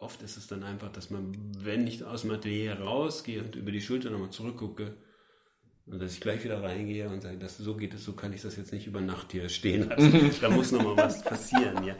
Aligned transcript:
oft 0.00 0.22
ist 0.22 0.36
es 0.36 0.46
dann 0.46 0.62
einfach, 0.62 0.90
dass 0.90 1.10
man, 1.10 1.32
wenn 1.58 1.86
ich 1.86 2.04
aus 2.04 2.22
dem 2.22 2.32
Atelier 2.32 2.80
rausgehe 2.80 3.42
und 3.42 3.54
über 3.54 3.70
die 3.70 3.80
Schulter 3.80 4.10
nochmal 4.10 4.30
zurückgucke, 4.30 4.94
und 5.86 6.00
dass 6.00 6.12
ich 6.12 6.20
gleich 6.20 6.44
wieder 6.44 6.62
reingehe 6.62 7.08
und 7.08 7.20
sage, 7.20 7.38
das, 7.38 7.58
so 7.58 7.74
geht 7.74 7.94
es, 7.94 8.04
so 8.04 8.12
kann 8.12 8.32
ich 8.32 8.42
das 8.42 8.56
jetzt 8.56 8.72
nicht 8.72 8.86
über 8.86 9.00
Nacht 9.00 9.32
hier 9.32 9.48
stehen 9.48 9.88
lassen. 9.88 10.30
da 10.40 10.48
muss 10.48 10.70
nochmal 10.70 10.96
was 10.96 11.22
passieren, 11.22 11.82
ja. 11.84 11.96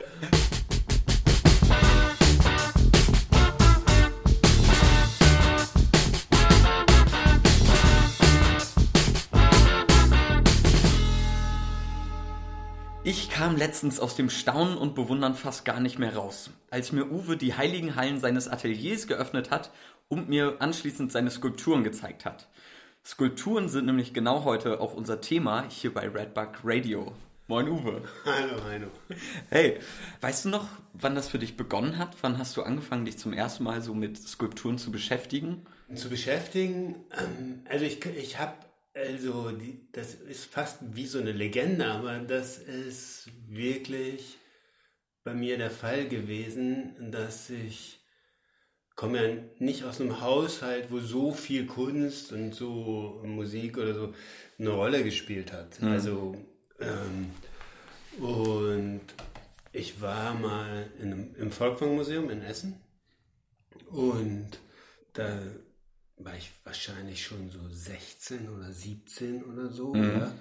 Ich 13.11 13.29
kam 13.29 13.57
letztens 13.57 13.99
aus 13.99 14.15
dem 14.15 14.31
Staunen 14.31 14.79
und 14.79 14.95
Bewundern 14.95 15.35
fast 15.35 15.65
gar 15.65 15.81
nicht 15.81 15.99
mehr 15.99 16.15
raus, 16.15 16.51
als 16.71 16.93
mir 16.93 17.11
Uwe 17.11 17.37
die 17.37 17.55
heiligen 17.55 17.97
Hallen 17.97 18.21
seines 18.21 18.47
Ateliers 18.47 19.09
geöffnet 19.09 19.51
hat 19.51 19.73
und 20.07 20.29
mir 20.29 20.59
anschließend 20.61 21.11
seine 21.11 21.33
Skulpturen 21.33 21.83
gezeigt 21.83 22.25
hat. 22.25 22.47
Skulpturen 23.05 23.69
sind 23.69 23.87
nämlich 23.87 24.15
genau 24.15 24.45
heute 24.45 24.81
auch 24.81 24.95
unser 24.95 25.21
Thema 25.21 25.65
hier 25.69 25.93
bei 25.93 26.07
Redbug 26.07 26.61
Radio. 26.63 27.13
Moin 27.49 27.69
Uwe. 27.69 28.03
Hallo, 28.25 28.63
hallo. 28.71 28.87
Hey, 29.49 29.81
weißt 30.21 30.45
du 30.45 30.51
noch, 30.51 30.69
wann 30.93 31.17
das 31.17 31.27
für 31.27 31.41
dich 31.41 31.57
begonnen 31.57 31.99
hat? 31.99 32.17
Wann 32.21 32.39
hast 32.39 32.57
du 32.57 32.63
angefangen, 32.63 33.07
dich 33.07 33.19
zum 33.19 33.33
ersten 33.33 33.65
Mal 33.65 33.83
so 33.83 33.93
mit 33.93 34.19
Skulpturen 34.19 34.79
zu 34.79 34.93
beschäftigen? 34.93 35.67
Zu 35.97 36.11
beschäftigen, 36.11 36.95
ähm, 37.19 37.65
also 37.69 37.85
ich, 37.85 38.07
ich 38.07 38.39
habe, 38.39 38.55
also 38.95 39.51
die, 39.53 39.89
das 39.93 40.15
ist 40.15 40.45
fast 40.45 40.79
wie 40.95 41.07
so 41.07 41.19
eine 41.19 41.33
Legende, 41.33 41.87
aber 41.87 42.19
das 42.19 42.59
ist 42.59 43.31
wirklich 43.49 44.39
bei 45.25 45.35
mir 45.35 45.59
der 45.59 45.71
Fall 45.71 46.09
gewesen, 46.09 47.11
dass 47.11 47.51
ich 47.51 48.01
komme 48.97 49.23
ja 49.23 49.43
nicht 49.59 49.85
aus 49.85 50.01
einem 50.01 50.21
Haushalt, 50.21 50.91
wo 50.91 51.01
so 51.01 51.33
viel 51.33 51.67
Kunst 51.67 52.33
und 52.33 52.55
so 52.55 53.23
Musik 53.25 53.79
oder 53.79 53.95
so 53.95 54.15
eine 54.59 54.71
Rolle 54.71 55.05
gespielt 55.05 55.53
hat. 55.53 55.81
Mhm. 55.81 55.89
Also 55.89 56.37
ähm, 56.81 57.31
und 58.19 59.01
ich 59.73 60.01
war 60.01 60.35
mal 60.35 60.91
in, 61.01 61.35
im 61.37 61.51
Volkwang-Museum 61.53 62.29
in 62.31 62.43
Essen 62.43 62.81
und 63.87 64.59
da 65.13 65.41
war 66.25 66.37
ich 66.37 66.51
wahrscheinlich 66.65 67.25
schon 67.25 67.51
so 67.51 67.61
16 67.71 68.49
oder 68.49 68.73
17 68.73 69.45
oder 69.45 69.69
so. 69.71 69.95
Mhm. 69.95 70.21
Ja. 70.21 70.33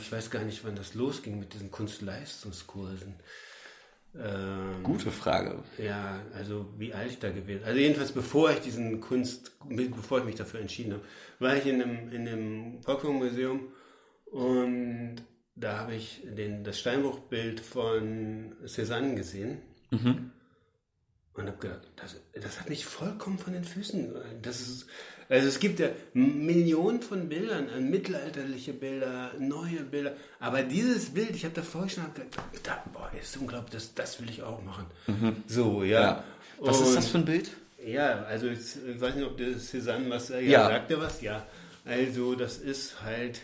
Ich 0.00 0.10
weiß 0.12 0.30
gar 0.30 0.42
nicht, 0.42 0.64
wann 0.64 0.76
das 0.76 0.94
losging 0.94 1.38
mit 1.38 1.54
diesen 1.54 1.70
Kunstleistungskursen. 1.70 3.14
Ähm, 4.18 4.82
Gute 4.82 5.10
Frage. 5.10 5.62
Ja, 5.78 6.20
also 6.34 6.72
wie 6.78 6.94
alt 6.94 7.10
ich 7.10 7.18
da 7.18 7.30
gewesen 7.30 7.64
Also 7.64 7.78
jedenfalls 7.78 8.12
bevor 8.12 8.50
ich 8.50 8.60
diesen 8.60 9.00
Kunst, 9.00 9.52
bevor 9.68 10.20
ich 10.20 10.24
mich 10.24 10.36
dafür 10.36 10.60
entschieden 10.60 10.94
habe, 10.94 11.04
war 11.38 11.56
ich 11.56 11.66
in 11.66 11.82
einem, 11.82 12.12
in 12.12 12.28
einem 12.28 12.82
Volksmuseum 12.82 13.72
und 14.26 15.16
da 15.54 15.78
habe 15.78 15.94
ich 15.94 16.22
den, 16.24 16.64
das 16.64 16.78
Steinbruchbild 16.78 17.60
von 17.60 18.54
Cézanne 18.64 19.14
gesehen. 19.14 19.62
Mhm. 19.90 20.30
Und 21.32 21.46
habe 21.46 21.58
gedacht, 21.58 21.90
das, 21.96 22.16
das 22.32 22.60
hat 22.60 22.68
mich 22.70 22.86
vollkommen 22.86 23.38
von 23.38 23.52
den 23.52 23.64
Füßen. 23.64 24.14
Das 24.42 24.60
ist, 24.60 24.86
also 25.28 25.48
es 25.48 25.58
gibt 25.58 25.80
ja 25.80 25.88
Millionen 26.14 27.02
von 27.02 27.28
Bildern, 27.28 27.68
äh, 27.68 27.80
mittelalterliche 27.80 28.72
Bilder, 28.72 29.32
neue 29.38 29.82
Bilder. 29.82 30.12
Aber 30.38 30.62
dieses 30.62 31.10
Bild, 31.10 31.30
ich 31.30 31.44
habe 31.44 31.54
da 31.54 31.62
vorher 31.62 31.90
schon 31.90 32.04
gedacht, 32.14 32.30
da, 32.62 32.84
boah, 32.92 33.10
ist 33.20 33.36
unglaublich, 33.36 33.72
das, 33.72 33.94
das 33.94 34.20
will 34.20 34.30
ich 34.30 34.42
auch 34.42 34.62
machen. 34.62 34.86
Mhm. 35.06 35.36
So, 35.46 35.82
ja. 35.82 36.00
ja. 36.00 36.24
Was 36.60 36.78
Und, 36.78 36.88
ist 36.88 36.96
das 36.96 37.08
für 37.08 37.18
ein 37.18 37.24
Bild? 37.24 37.50
Ja, 37.84 38.22
also 38.24 38.46
ich, 38.46 38.60
ich 38.60 39.00
weiß 39.00 39.16
nicht, 39.16 39.26
ob 39.26 39.36
der 39.36 39.48
Cézanne 39.56 40.08
was, 40.10 40.28
ja, 40.28 40.40
ja. 40.40 40.68
sagt 40.68 40.90
er 40.90 41.00
was? 41.00 41.20
Ja. 41.20 41.46
Also 41.84 42.34
das 42.34 42.58
ist 42.58 43.02
halt, 43.02 43.40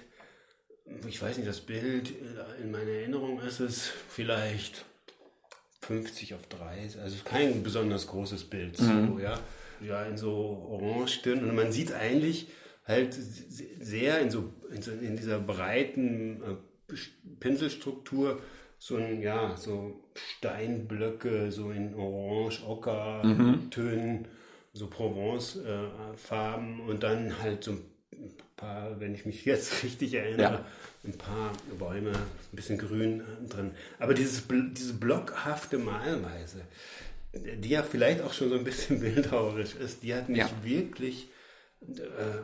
ich 1.07 1.21
weiß 1.21 1.37
nicht, 1.37 1.49
das 1.49 1.61
Bild, 1.61 2.11
äh, 2.11 2.63
in 2.63 2.71
meiner 2.71 2.91
Erinnerung 2.91 3.41
ist 3.41 3.61
es 3.61 3.91
vielleicht 4.09 4.85
50 5.83 6.35
auf 6.35 6.47
30, 6.47 7.01
also 7.01 7.17
kein 7.25 7.63
besonders 7.63 8.07
großes 8.07 8.45
Bild, 8.45 8.81
mhm. 8.81 9.15
so, 9.15 9.19
ja 9.19 9.39
ja, 9.87 10.05
in 10.05 10.17
so 10.17 10.33
Orange-Stirn 10.71 11.49
und 11.49 11.55
man 11.55 11.73
sieht 11.73 11.93
eigentlich 11.93 12.49
halt 12.87 13.15
sehr 13.15 14.21
in 14.21 14.31
so 14.31 14.53
in, 14.75 14.83
so, 14.83 14.91
in 14.91 15.17
dieser 15.17 15.39
breiten 15.39 16.43
äh, 16.43 16.95
Pinselstruktur 17.41 18.41
so 18.79 18.97
ein 18.97 19.23
ja 19.23 19.57
so 19.57 20.05
Steinblöcke 20.15 21.53
so 21.53 21.71
in 21.71 21.95
Orange, 21.95 22.63
Ocker 22.67 23.25
mhm. 23.25 23.71
So 24.75 24.87
Provence-Farben 24.87 26.81
äh, 26.81 26.91
und 26.91 27.03
dann 27.03 27.43
halt 27.43 27.63
so 27.63 27.73
ein 27.73 28.33
paar, 28.57 29.01
wenn 29.01 29.15
ich 29.15 29.27
mich 29.27 29.45
jetzt 29.45 29.83
richtig 29.83 30.15
erinnere, 30.15 30.53
ja. 30.53 30.65
ein 31.05 31.19
paar 31.19 31.53
Bäume, 31.79 32.11
ein 32.13 32.57
bisschen 32.57 32.79
Grün 32.79 33.23
drin. 33.49 33.73
Aber 33.99 34.15
dieses, 34.15 34.45
diese 34.49 34.95
blockhafte 34.95 35.79
Malweise, 35.79 36.63
die 37.33 37.71
ja 37.71 37.83
vielleicht 37.83 38.21
auch 38.23 38.33
schon 38.33 38.51
so 38.51 38.57
ein 38.57 38.65
bisschen 38.65 39.01
bildhauerisch 39.01 39.75
ist, 39.75 40.03
die 40.03 40.15
hat 40.15 40.29
mich 40.29 40.39
ja. 40.39 40.51
wirklich, 40.63 41.31
äh, 41.81 42.43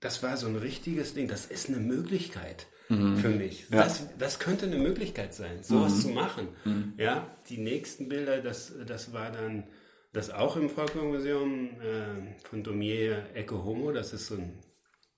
das 0.00 0.22
war 0.22 0.36
so 0.36 0.46
ein 0.46 0.56
richtiges 0.56 1.14
Ding, 1.14 1.28
das 1.28 1.46
ist 1.46 1.68
eine 1.68 1.78
Möglichkeit 1.78 2.66
mhm. 2.88 3.16
für 3.16 3.30
mich. 3.30 3.68
Ja. 3.70 3.82
Das, 3.82 4.02
das 4.18 4.38
könnte 4.38 4.66
eine 4.66 4.78
Möglichkeit 4.78 5.34
sein, 5.34 5.62
sowas 5.62 5.94
mhm. 5.94 6.00
zu 6.00 6.08
machen. 6.08 6.48
Mhm. 6.64 6.94
Ja, 6.98 7.30
die 7.48 7.58
nächsten 7.58 8.08
Bilder, 8.08 8.40
das, 8.40 8.72
das 8.86 9.12
war 9.12 9.30
dann 9.30 9.64
das 10.12 10.30
auch 10.30 10.56
im 10.56 10.70
Volksmuseum 10.70 11.80
äh, 11.80 12.40
von 12.48 12.62
Domier 12.62 13.26
Ecke 13.34 13.64
Homo, 13.64 13.92
das 13.92 14.12
ist 14.12 14.28
so 14.28 14.36
ein, 14.36 14.62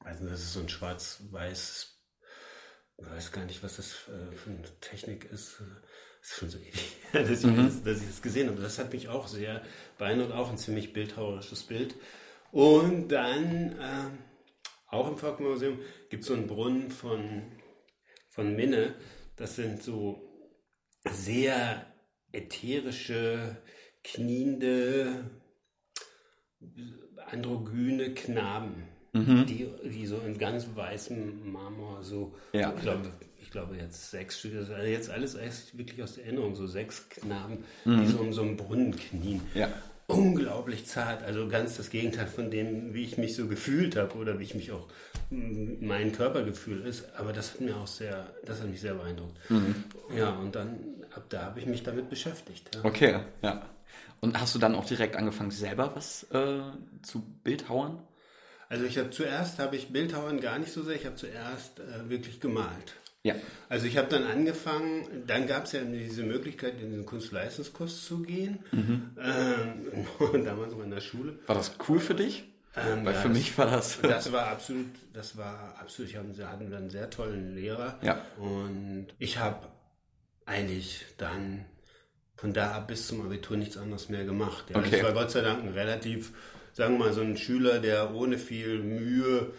also 0.00 0.26
das 0.26 0.40
ist 0.40 0.52
so 0.54 0.60
ein 0.60 0.68
schwarz-weiß, 0.68 1.94
ich 3.00 3.06
weiß 3.06 3.32
gar 3.32 3.44
nicht, 3.44 3.62
was 3.62 3.76
das 3.76 3.92
äh, 4.08 4.34
für 4.34 4.50
eine 4.50 4.80
Technik 4.80 5.30
ist 5.30 5.62
ist 6.22 6.36
schon 6.36 6.50
so 6.50 6.58
ewig, 6.58 6.96
dass 7.12 7.30
ich, 7.30 7.44
mhm. 7.44 7.56
das, 7.56 7.82
dass 7.82 8.00
ich 8.00 8.06
das 8.08 8.22
gesehen 8.22 8.48
habe. 8.48 8.60
Das 8.60 8.78
hat 8.78 8.92
mich 8.92 9.08
auch 9.08 9.28
sehr 9.28 9.62
beeindruckt, 9.98 10.32
auch 10.32 10.50
ein 10.50 10.58
ziemlich 10.58 10.92
bildhauerisches 10.92 11.64
Bild. 11.64 11.94
Und 12.50 13.08
dann, 13.08 13.72
äh, 13.72 14.10
auch 14.88 15.08
im 15.08 15.18
Volkmuseum, 15.18 15.78
gibt 16.08 16.22
es 16.22 16.28
so 16.28 16.34
einen 16.34 16.46
Brunnen 16.46 16.90
von, 16.90 17.42
von 18.30 18.56
Minne. 18.56 18.94
Das 19.36 19.56
sind 19.56 19.82
so 19.82 20.22
sehr 21.10 21.86
ätherische, 22.32 23.56
kniende, 24.02 25.30
androgyne 27.26 28.14
Knaben, 28.14 28.88
mhm. 29.12 29.46
die, 29.46 29.68
die 29.84 30.06
so 30.06 30.18
in 30.20 30.38
ganz 30.38 30.68
weißem 30.74 31.50
Marmor 31.50 32.02
so, 32.02 32.34
ja. 32.52 32.72
ich 32.74 32.80
glaube, 32.80 33.12
ich 33.48 33.52
glaube 33.52 33.76
jetzt 33.76 34.10
sechs 34.10 34.40
Stück, 34.40 34.56
also 34.56 34.74
jetzt 34.74 35.08
alles 35.08 35.34
wirklich 35.72 36.02
aus 36.02 36.16
der 36.16 36.26
Erinnerung, 36.26 36.54
so 36.54 36.66
sechs 36.66 37.08
Knaben, 37.08 37.64
mhm. 37.86 38.02
die 38.02 38.06
so 38.06 38.18
um 38.18 38.30
so 38.34 38.42
einem 38.42 38.58
Brunnen 38.58 38.94
knien. 38.94 39.40
Ja. 39.54 39.70
Unglaublich 40.06 40.84
zart, 40.84 41.22
also 41.22 41.48
ganz 41.48 41.78
das 41.78 41.88
Gegenteil 41.88 42.26
von 42.26 42.50
dem, 42.50 42.92
wie 42.92 43.04
ich 43.04 43.16
mich 43.16 43.34
so 43.34 43.46
gefühlt 43.46 43.96
habe 43.96 44.18
oder 44.18 44.38
wie 44.38 44.42
ich 44.42 44.54
mich 44.54 44.70
auch 44.70 44.86
mein 45.30 46.12
Körpergefühl 46.12 46.84
ist. 46.84 47.06
Aber 47.16 47.32
das 47.32 47.54
hat 47.54 47.62
mir 47.62 47.74
auch 47.74 47.86
sehr, 47.86 48.26
das 48.44 48.60
hat 48.60 48.68
mich 48.68 48.82
sehr 48.82 48.92
beeindruckt. 48.92 49.38
Mhm. 49.48 49.76
Ja, 50.14 50.28
und 50.34 50.54
dann 50.54 50.78
ab 51.14 51.24
da 51.30 51.44
habe 51.44 51.60
ich 51.60 51.64
mich 51.64 51.82
damit 51.82 52.10
beschäftigt. 52.10 52.68
Ja. 52.74 52.84
Okay, 52.84 53.20
ja. 53.40 53.62
Und 54.20 54.38
hast 54.38 54.54
du 54.54 54.58
dann 54.58 54.74
auch 54.74 54.84
direkt 54.84 55.16
angefangen, 55.16 55.52
selber 55.52 55.92
was 55.94 56.24
äh, 56.32 56.60
zu 57.00 57.22
Bildhauern? 57.44 58.02
Also 58.68 58.84
ich 58.84 58.98
habe 58.98 59.08
zuerst 59.08 59.58
habe 59.58 59.76
ich 59.76 59.88
Bildhauern 59.88 60.38
gar 60.38 60.58
nicht 60.58 60.70
so 60.70 60.82
sehr, 60.82 60.96
ich 60.96 61.06
habe 61.06 61.16
zuerst 61.16 61.80
äh, 61.80 62.10
wirklich 62.10 62.40
gemalt. 62.40 62.92
Ja. 63.24 63.34
Also 63.68 63.86
ich 63.86 63.96
habe 63.96 64.08
dann 64.08 64.24
angefangen, 64.24 65.24
dann 65.26 65.46
gab 65.46 65.64
es 65.64 65.72
ja 65.72 65.80
diese 65.82 66.22
Möglichkeit, 66.22 66.80
in 66.80 66.92
den 66.92 67.04
Kunstleistungskurs 67.04 68.04
zu 68.04 68.22
gehen. 68.22 68.60
Mhm. 68.72 69.16
Ähm, 69.20 70.44
damals 70.44 70.72
noch 70.72 70.82
in 70.82 70.90
der 70.90 71.00
Schule. 71.00 71.38
War 71.46 71.56
das 71.56 71.72
cool 71.88 72.00
für 72.00 72.14
dich? 72.14 72.44
Ähm, 72.76 73.04
Weil 73.04 73.14
ja, 73.14 73.20
für 73.20 73.28
mich 73.28 73.56
war 73.58 73.66
das. 73.66 74.00
Das 74.00 74.30
war 74.32 74.48
absolut, 74.48 74.86
das 75.12 75.36
war 75.36 75.76
absolut, 75.80 76.10
ich 76.10 76.16
hatte, 76.16 76.48
hatten 76.48 76.72
einen 76.72 76.90
sehr 76.90 77.10
tollen 77.10 77.54
Lehrer. 77.54 77.98
Ja. 78.02 78.22
Und 78.36 79.08
ich 79.18 79.38
habe 79.38 79.68
eigentlich 80.46 81.04
dann 81.16 81.64
von 82.36 82.52
da 82.52 82.72
ab 82.72 82.88
bis 82.88 83.08
zum 83.08 83.20
Abitur 83.22 83.56
nichts 83.56 83.76
anderes 83.76 84.08
mehr 84.08 84.24
gemacht. 84.24 84.70
Ja. 84.70 84.78
Okay. 84.78 84.96
Ich 84.96 85.02
war 85.02 85.12
Gott 85.12 85.30
sei 85.30 85.40
Dank 85.40 85.62
ein 85.64 85.70
relativ, 85.70 86.32
sagen 86.72 86.98
wir 86.98 87.06
mal, 87.06 87.12
so 87.12 87.20
ein 87.20 87.36
Schüler, 87.36 87.80
der 87.80 88.14
ohne 88.14 88.38
viel 88.38 88.78
Mühe 88.78 89.52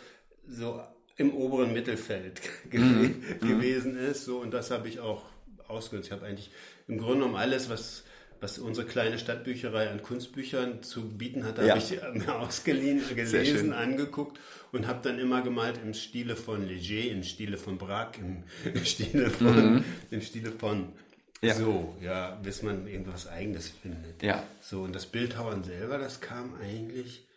so 0.47 0.81
im 1.19 1.33
oberen 1.33 1.73
Mittelfeld 1.73 2.41
mhm. 2.71 3.21
gewesen 3.41 3.97
ist. 3.97 4.23
So, 4.25 4.39
und 4.39 4.51
das 4.51 4.71
habe 4.71 4.87
ich 4.87 4.99
auch 5.01 5.23
ausgenutzt. 5.67 6.07
Ich 6.07 6.11
habe 6.13 6.25
eigentlich 6.25 6.49
im 6.87 6.97
Grunde 6.97 7.19
genommen 7.19 7.35
alles, 7.35 7.69
was, 7.69 8.03
was 8.39 8.57
unsere 8.57 8.87
kleine 8.87 9.19
Stadtbücherei 9.19 9.89
an 9.89 10.01
Kunstbüchern 10.01 10.81
zu 10.81 11.09
bieten 11.09 11.43
hat, 11.43 11.57
ja. 11.57 11.75
habe 11.75 11.79
ich 11.79 11.91
mir 12.25 12.35
ausgeliehen, 12.39 13.01
gelesen, 13.13 13.73
angeguckt 13.73 14.39
und 14.71 14.87
habe 14.87 15.01
dann 15.03 15.19
immer 15.19 15.41
gemalt 15.41 15.77
im 15.83 15.93
Stile 15.93 16.37
von 16.37 16.65
Leger, 16.65 17.11
im 17.11 17.23
Stile 17.23 17.57
von 17.57 17.77
Braque, 17.77 18.21
im, 18.21 18.43
im 18.73 18.85
Stile 18.85 19.29
von, 19.29 19.73
mhm. 19.75 19.83
im 20.11 20.21
Stile 20.21 20.51
von 20.51 20.93
Ja. 21.41 21.53
So, 21.53 21.97
ja, 22.01 22.35
bis 22.35 22.63
man 22.63 22.87
irgendwas 22.87 23.27
Eigenes 23.27 23.67
findet. 23.67 24.23
Ja. 24.23 24.41
So, 24.61 24.83
und 24.83 24.95
das 24.95 25.05
Bildhauern 25.05 25.65
selber, 25.65 25.97
das 25.97 26.21
kam 26.21 26.55
eigentlich 26.61 27.27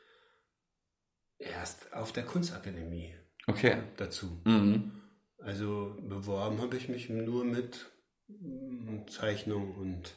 erst 1.41 1.93
auf 1.93 2.13
der 2.13 2.23
Kunstakademie 2.23 3.13
okay. 3.47 3.77
dazu. 3.97 4.41
Mhm. 4.45 4.93
Also 5.39 5.97
beworben 6.01 6.61
habe 6.61 6.77
ich 6.77 6.89
mich 6.89 7.09
nur 7.09 7.45
mit 7.45 7.91
mm, 8.29 9.09
Zeichnung 9.09 9.75
und 9.75 10.15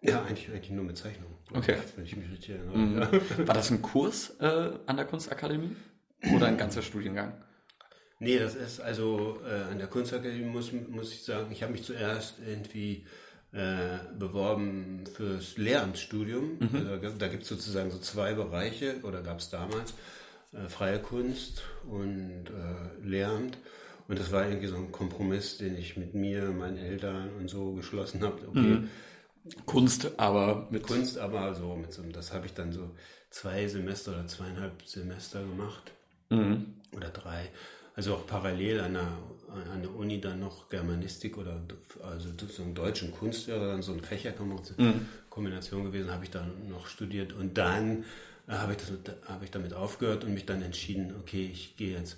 ja, 0.00 0.22
eigentlich, 0.22 0.50
eigentlich 0.50 0.70
nur 0.70 0.84
mit 0.84 0.98
Zeichnung. 0.98 1.34
Okay. 1.54 1.78
Wenn 1.96 2.04
ich 2.04 2.16
mich 2.16 2.30
richtig 2.30 2.50
erinnere. 2.50 2.76
Mhm. 2.76 2.98
Ja. 2.98 3.12
War 3.46 3.54
das 3.54 3.70
ein 3.70 3.80
Kurs 3.80 4.36
äh, 4.40 4.72
an 4.86 4.96
der 4.96 5.06
Kunstakademie 5.06 5.74
oder 6.34 6.46
ein 6.46 6.58
ganzer 6.58 6.82
Studiengang? 6.82 7.32
Nee, 8.18 8.38
das 8.38 8.54
ist 8.54 8.80
also 8.80 9.40
äh, 9.46 9.72
an 9.72 9.78
der 9.78 9.86
Kunstakademie 9.86 10.44
muss, 10.44 10.72
muss 10.72 11.12
ich 11.12 11.24
sagen, 11.24 11.50
ich 11.50 11.62
habe 11.62 11.72
mich 11.72 11.84
zuerst 11.84 12.36
irgendwie 12.46 13.06
äh, 13.52 13.98
beworben 14.18 15.04
fürs 15.06 15.56
Lehramtsstudium. 15.56 16.58
Mhm. 16.58 16.88
Also, 16.88 17.16
da 17.18 17.28
gibt 17.28 17.44
es 17.44 17.48
sozusagen 17.48 17.90
so 17.90 17.98
zwei 17.98 18.34
Bereiche, 18.34 18.96
oder 19.04 19.22
gab 19.22 19.38
es 19.38 19.48
damals, 19.48 19.94
äh, 20.54 20.68
freie 20.68 20.98
Kunst 21.00 21.62
und 21.88 22.44
äh, 22.50 23.06
Lehramt. 23.06 23.58
Und 24.08 24.18
das 24.18 24.32
war 24.32 24.46
irgendwie 24.46 24.66
so 24.66 24.76
ein 24.76 24.92
Kompromiss, 24.92 25.56
den 25.58 25.76
ich 25.76 25.96
mit 25.96 26.14
mir, 26.14 26.50
meinen 26.50 26.76
Eltern 26.78 27.30
und 27.38 27.48
so 27.48 27.72
geschlossen 27.72 28.22
habe. 28.22 28.46
Okay, 28.48 28.60
Mhm. 28.60 28.88
Kunst, 29.66 30.18
aber 30.18 30.68
mit 30.70 30.84
Kunst, 30.84 31.18
aber 31.18 31.54
so 31.54 31.76
mit 31.76 31.92
so 31.92 32.02
das 32.02 32.32
habe 32.32 32.46
ich 32.46 32.54
dann 32.54 32.72
so 32.72 32.90
zwei 33.28 33.66
Semester 33.68 34.12
oder 34.12 34.26
zweieinhalb 34.26 34.82
Semester 34.86 35.40
gemacht. 35.40 35.92
Mhm. 36.30 36.74
Oder 36.96 37.10
drei. 37.10 37.50
Also 37.94 38.14
auch 38.14 38.26
parallel 38.26 38.80
an 38.80 38.94
der, 38.94 39.08
an 39.72 39.82
der 39.82 39.94
Uni 39.94 40.20
dann 40.20 40.40
noch 40.40 40.68
Germanistik 40.68 41.36
oder 41.38 41.60
also 42.02 42.28
so 42.48 42.62
einen 42.62 42.74
deutschen 42.74 43.12
Kunst 43.12 43.46
wäre 43.46 43.68
dann 43.68 43.82
so 43.82 43.92
ein 43.92 44.00
Fächerkombination 44.00 45.84
gewesen, 45.84 46.10
habe 46.10 46.24
ich 46.24 46.30
dann 46.30 46.68
noch 46.68 46.86
studiert 46.88 47.32
und 47.32 47.56
dann 47.58 48.04
habe 48.48 48.72
ich, 48.72 48.78
das 48.78 48.92
habe 49.26 49.44
ich 49.44 49.50
damit 49.50 49.72
aufgehört 49.74 50.24
und 50.24 50.34
mich 50.34 50.46
dann 50.46 50.62
entschieden, 50.62 51.14
okay, 51.20 51.48
ich 51.52 51.76
gehe 51.76 51.96
jetzt, 51.98 52.16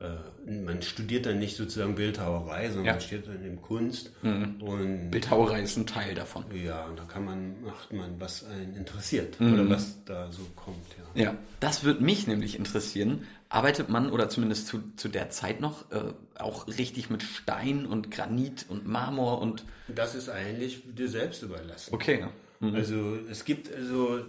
äh, 0.00 0.50
man 0.50 0.82
studiert 0.82 1.26
dann 1.26 1.38
nicht 1.38 1.56
sozusagen 1.56 1.94
Bildhauerei, 1.94 2.66
sondern 2.68 2.86
Ja. 2.86 2.92
man 2.94 3.00
studiert 3.00 3.28
dann 3.28 3.44
eben 3.46 3.62
Kunst 3.62 4.10
und 4.22 5.10
Bildhauerei 5.10 5.62
ist 5.62 5.76
ein 5.76 5.86
Teil 5.86 6.14
davon. 6.14 6.44
ja, 6.54 6.86
und 6.86 6.98
da 6.98 7.04
kann 7.04 7.24
man, 7.24 7.62
macht 7.62 7.92
man, 7.92 8.20
was 8.20 8.44
einen 8.44 8.74
interessiert 8.74 9.38
Mhm. 9.40 9.54
oder 9.54 9.70
was 9.70 10.04
da 10.04 10.30
so 10.32 10.42
kommt, 10.56 10.84
ja. 11.14 11.22
Ja, 11.24 11.34
das 11.60 11.84
würde 11.84 12.02
mich 12.02 12.26
nämlich 12.26 12.56
interessieren. 12.58 13.26
Arbeitet 13.48 13.90
man 13.90 14.10
oder 14.10 14.30
zumindest 14.30 14.66
zu, 14.66 14.82
zu 14.96 15.08
der 15.08 15.28
Zeit 15.28 15.60
noch 15.60 15.90
äh, 15.92 16.00
auch 16.38 16.66
richtig 16.68 17.10
mit 17.10 17.22
Stein 17.22 17.84
und 17.84 18.10
Granit 18.10 18.64
und 18.70 18.86
Marmor 18.88 19.40
und 19.42 19.62
Das 19.94 20.14
ist 20.14 20.30
eigentlich 20.30 20.82
dir 20.96 21.08
selbst 21.08 21.42
überlassen. 21.42 21.94
okay. 21.94 22.24
Also 22.62 23.16
es 23.28 23.44
gibt 23.44 23.72
also 23.74 24.20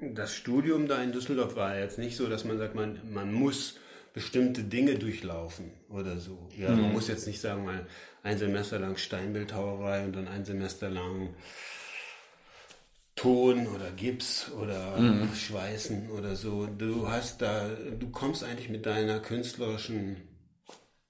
das 0.00 0.34
Studium 0.34 0.88
da 0.88 1.02
in 1.02 1.12
Düsseldorf 1.12 1.56
war 1.56 1.78
jetzt 1.78 1.98
nicht 1.98 2.16
so, 2.16 2.28
dass 2.28 2.44
man 2.44 2.58
sagt, 2.58 2.74
man, 2.74 3.00
man 3.12 3.32
muss 3.32 3.76
bestimmte 4.14 4.62
Dinge 4.62 4.96
durchlaufen 4.96 5.72
oder 5.88 6.18
so. 6.18 6.48
Ja, 6.56 6.70
man 6.70 6.92
muss 6.92 7.08
jetzt 7.08 7.26
nicht 7.26 7.40
sagen, 7.40 7.64
mal 7.64 7.86
ein 8.22 8.38
Semester 8.38 8.78
lang 8.78 8.96
Steinbildhauerei 8.96 10.04
und 10.04 10.16
dann 10.16 10.28
ein 10.28 10.44
Semester 10.44 10.90
lang 10.90 11.34
Ton 13.14 13.66
oder 13.66 13.90
Gips 13.90 14.50
oder 14.52 14.96
Schweißen 15.34 16.10
oder 16.10 16.36
so. 16.36 16.66
Du 16.66 17.08
hast 17.08 17.42
da, 17.42 17.68
du 17.68 18.10
kommst 18.10 18.44
eigentlich 18.44 18.68
mit 18.68 18.86
deiner 18.86 19.18
künstlerischen 19.20 20.16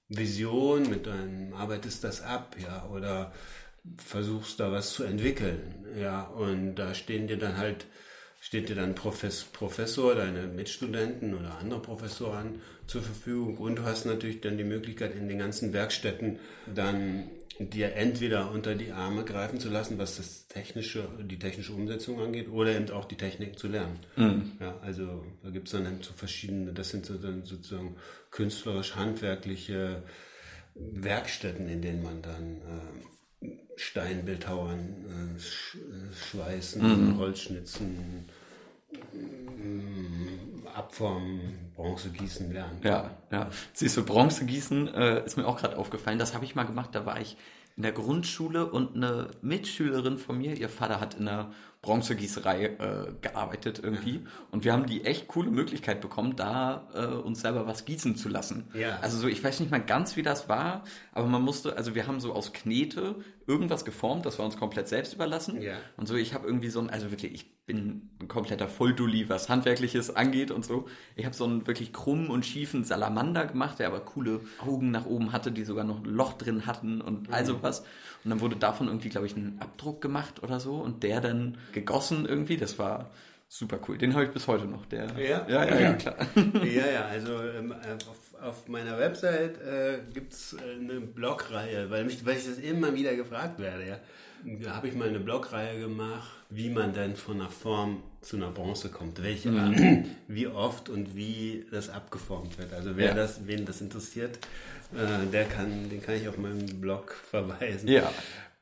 Vision, 0.07 0.89
mit 0.89 1.05
deinem, 1.05 1.53
arbeitest 1.53 2.03
das 2.03 2.21
ab, 2.21 2.55
ja, 2.59 2.87
oder 2.87 3.31
versuchst 3.97 4.59
da 4.59 4.71
was 4.71 4.93
zu 4.93 5.03
entwickeln, 5.03 5.85
ja, 5.99 6.23
und 6.23 6.75
da 6.75 6.95
stehen 6.95 7.27
dir 7.27 7.37
dann 7.37 7.57
halt, 7.57 7.85
steht 8.39 8.69
dir 8.69 8.75
dann 8.75 8.95
Profes, 8.95 9.43
Professor, 9.43 10.15
deine 10.15 10.47
Mitstudenten 10.47 11.33
oder 11.33 11.57
andere 11.59 11.81
Professoren 11.81 12.61
zur 12.87 13.01
Verfügung 13.01 13.57
und 13.57 13.77
du 13.77 13.83
hast 13.83 14.05
natürlich 14.05 14.41
dann 14.41 14.57
die 14.57 14.63
Möglichkeit 14.63 15.15
in 15.15 15.27
den 15.27 15.39
ganzen 15.39 15.73
Werkstätten 15.73 16.39
dann 16.73 17.29
dir 17.59 17.93
entweder 17.95 18.51
unter 18.51 18.73
die 18.73 18.91
Arme 18.93 19.25
greifen 19.25 19.59
zu 19.59 19.69
lassen, 19.69 19.97
was 19.97 20.15
das 20.15 20.47
technische, 20.47 21.09
die 21.19 21.37
technische 21.37 21.73
Umsetzung 21.73 22.21
angeht, 22.21 22.49
oder 22.49 22.73
eben 22.73 22.89
auch 22.91 23.03
die 23.03 23.17
Technik 23.17 23.59
zu 23.59 23.67
lernen. 23.67 23.99
Ja, 24.61 24.79
also 24.81 25.25
da 25.43 25.49
gibt 25.49 25.67
es 25.67 25.73
dann 25.73 25.85
eben 25.85 26.01
so 26.01 26.13
verschiedene, 26.13 26.71
das 26.71 26.89
sind 26.89 27.05
so 27.05 27.15
dann 27.15 27.43
sozusagen 27.43 27.97
künstlerisch-handwerkliche 28.31 30.03
Werkstätten, 30.75 31.67
in 31.67 31.81
denen 31.81 32.01
man 32.01 32.21
dann 32.21 32.61
äh, 32.61 33.18
Steinbildhauern, 33.79 35.35
äh, 35.37 35.39
sch 35.39 35.75
äh, 35.75 36.13
Schweißen, 36.13 37.17
Holzschnitzen, 37.17 38.25
mm, 39.13 40.67
Abformen, 40.75 41.71
Bronze 41.75 42.09
gießen 42.09 42.51
lernt. 42.51 42.83
Ja, 42.83 43.11
ja. 43.31 43.49
Siehst 43.73 43.95
du, 43.95 44.03
Bronze 44.03 44.45
gießen 44.45 44.93
äh, 44.93 45.25
ist 45.25 45.37
mir 45.37 45.47
auch 45.47 45.57
gerade 45.57 45.77
aufgefallen. 45.77 46.19
Das 46.19 46.33
habe 46.33 46.43
ich 46.43 46.55
mal 46.55 46.65
gemacht. 46.65 46.89
Da 46.93 47.05
war 47.05 47.21
ich 47.21 47.37
in 47.77 47.83
der 47.83 47.93
Grundschule 47.93 48.69
und 48.69 48.97
eine 48.97 49.29
Mitschülerin 49.41 50.17
von 50.17 50.37
mir, 50.37 50.57
ihr 50.57 50.67
Vater 50.67 50.99
hat 50.99 51.13
in 51.13 51.25
der 51.25 51.51
Bronzegießerei 51.81 52.65
äh, 52.65 53.13
gearbeitet 53.21 53.79
irgendwie. 53.81 54.25
Und 54.51 54.65
wir 54.65 54.73
haben 54.73 54.85
die 54.85 55.05
echt 55.05 55.29
coole 55.29 55.49
Möglichkeit 55.49 56.01
bekommen, 56.01 56.35
da 56.35 56.87
äh, 56.93 57.05
uns 57.05 57.39
selber 57.41 57.67
was 57.67 57.85
gießen 57.85 58.17
zu 58.17 58.27
lassen. 58.27 58.67
Ja. 58.73 58.99
Also 59.01 59.17
so, 59.17 59.27
ich 59.27 59.41
weiß 59.41 59.61
nicht 59.61 59.71
mal 59.71 59.81
ganz, 59.81 60.17
wie 60.17 60.23
das 60.23 60.49
war, 60.49 60.83
aber 61.13 61.27
man 61.27 61.41
musste, 61.41 61.77
also 61.77 61.95
wir 61.95 62.05
haben 62.05 62.19
so 62.19 62.33
aus 62.33 62.51
Knete 62.51 63.15
irgendwas 63.47 63.85
geformt, 63.85 64.25
das 64.25 64.37
war 64.37 64.45
uns 64.45 64.57
komplett 64.57 64.89
selbst 64.89 65.13
überlassen. 65.13 65.61
Ja. 65.61 65.77
Und 65.95 66.07
so, 66.07 66.15
ich 66.15 66.33
habe 66.33 66.45
irgendwie 66.45 66.69
so 66.69 66.81
ein, 66.81 66.89
also 66.89 67.11
wirklich, 67.11 67.33
ich 67.33 67.65
bin 67.65 68.09
ein 68.19 68.27
kompletter 68.27 68.67
Volldulli, 68.67 69.29
was 69.29 69.47
Handwerkliches 69.47 70.15
angeht 70.15 70.49
und 70.49 70.65
so. 70.65 70.87
Ich 71.15 71.25
habe 71.25 71.35
so 71.35 71.45
einen 71.45 71.67
wirklich 71.67 71.93
krummen 71.93 72.29
und 72.29 72.43
schiefen 72.45 72.83
Salamander 72.83 73.45
gemacht, 73.45 73.79
der 73.79 73.87
aber 73.87 73.99
coole 73.99 74.41
Augen 74.59 74.89
nach 74.91 75.05
oben 75.05 75.31
hatte, 75.31 75.51
die 75.51 75.63
sogar 75.63 75.83
noch 75.83 75.99
ein 75.99 76.05
Loch 76.05 76.33
drin 76.33 76.65
hatten 76.65 76.99
und 76.99 77.31
all 77.31 77.45
sowas. 77.45 77.81
Und 78.23 78.31
dann 78.31 78.41
wurde 78.41 78.55
davon 78.55 78.87
irgendwie, 78.87 79.09
glaube 79.09 79.27
ich, 79.27 79.35
ein 79.35 79.57
Abdruck 79.59 80.01
gemacht 80.01 80.43
oder 80.43 80.59
so 80.59 80.75
und 80.75 81.03
der 81.03 81.21
dann 81.21 81.57
gegossen 81.73 82.25
irgendwie. 82.25 82.57
Das 82.57 82.77
war 82.79 83.09
super 83.47 83.79
cool. 83.87 83.97
Den 83.97 84.13
habe 84.13 84.25
ich 84.25 84.31
bis 84.31 84.47
heute 84.47 84.65
noch. 84.65 84.85
Der, 84.87 85.07
Ja? 85.19 85.45
ja, 85.49 85.65
ja, 85.65 85.79
ja 85.79 85.93
klar. 85.93 86.15
ja, 86.63 86.87
ja, 86.91 87.05
also 87.05 87.41
ähm, 87.41 87.71
auf, 87.73 88.41
auf 88.41 88.67
meiner 88.67 88.97
Website 88.99 89.59
äh, 89.61 89.99
gibt 90.13 90.33
es 90.33 90.55
eine 90.57 91.01
Blogreihe, 91.01 91.89
weil, 91.89 92.05
mich, 92.05 92.25
weil 92.25 92.37
ich 92.37 92.45
das 92.45 92.57
immer 92.57 92.93
wieder 92.93 93.15
gefragt 93.15 93.59
werde. 93.59 93.87
Ja. 93.87 93.97
Da 94.63 94.75
habe 94.75 94.87
ich 94.87 94.93
mal 94.95 95.09
eine 95.09 95.19
Blogreihe 95.19 95.79
gemacht, 95.81 96.29
wie 96.49 96.69
man 96.69 96.93
dann 96.93 97.17
von 97.17 97.41
einer 97.41 97.49
Form 97.49 98.01
zu 98.21 98.37
einer 98.37 98.51
Bronze 98.51 98.87
kommt, 98.89 99.21
welche, 99.21 99.49
wie 100.29 100.47
oft 100.47 100.87
und 100.87 101.13
wie 101.15 101.65
das 101.71 101.89
abgeformt 101.89 102.57
wird. 102.57 102.71
Also 102.73 102.95
wer 102.95 103.07
Ja. 103.09 103.13
das, 103.15 103.47
wen 103.47 103.65
das 103.65 103.81
interessiert, 103.81 104.37
äh, 104.93 105.25
der 105.29 105.43
kann, 105.45 105.89
den 105.89 106.01
kann 106.01 106.15
ich 106.15 106.27
auf 106.29 106.37
meinem 106.37 106.65
Blog 106.79 107.13
verweisen. 107.29 107.89
Ja. 107.89 108.11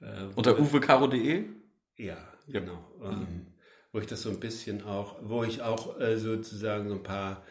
Äh, 0.01 0.05
Unter 0.36 0.58
uwecaro.de? 0.60 1.43
ja, 1.98 2.17
genau. 2.48 2.80
Ähm, 3.04 3.48
wo 3.92 4.00
ich 4.00 4.08
das 4.08 4.22
so 4.22 4.30
ein 4.30 4.39
bisschen 4.39 4.84
auch, 4.84 5.18
wo 5.24 5.44
ich 5.44 5.62
auch 5.62 6.00
äh, 6.00 6.18
sozusagen 6.18 6.89
so 6.89 6.96
ein 6.96 7.04
paar 7.04 7.44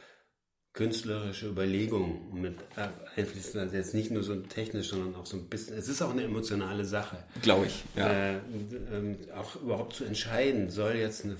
künstlerische 0.72 1.48
Überlegungen 1.48 2.40
mit 2.40 2.58
äh, 2.76 2.88
einfließen. 3.18 3.58
Also 3.58 3.76
jetzt 3.76 3.94
nicht 3.94 4.10
nur 4.10 4.22
so 4.22 4.36
technisch, 4.36 4.88
sondern 4.88 5.14
auch 5.14 5.24
so 5.24 5.38
ein 5.38 5.48
bisschen. 5.48 5.76
Es 5.76 5.88
ist 5.88 6.02
auch 6.02 6.10
eine 6.10 6.24
emotionale 6.24 6.84
Sache. 6.84 7.24
Glaube 7.40 7.66
ich. 7.66 7.82
Ja. 7.96 8.08
Äh, 8.08 8.40
ähm, 8.92 9.16
auch 9.34 9.56
überhaupt 9.56 9.94
zu 9.94 10.04
entscheiden, 10.04 10.68
soll 10.68 10.96
jetzt 10.96 11.24
eine, 11.24 11.36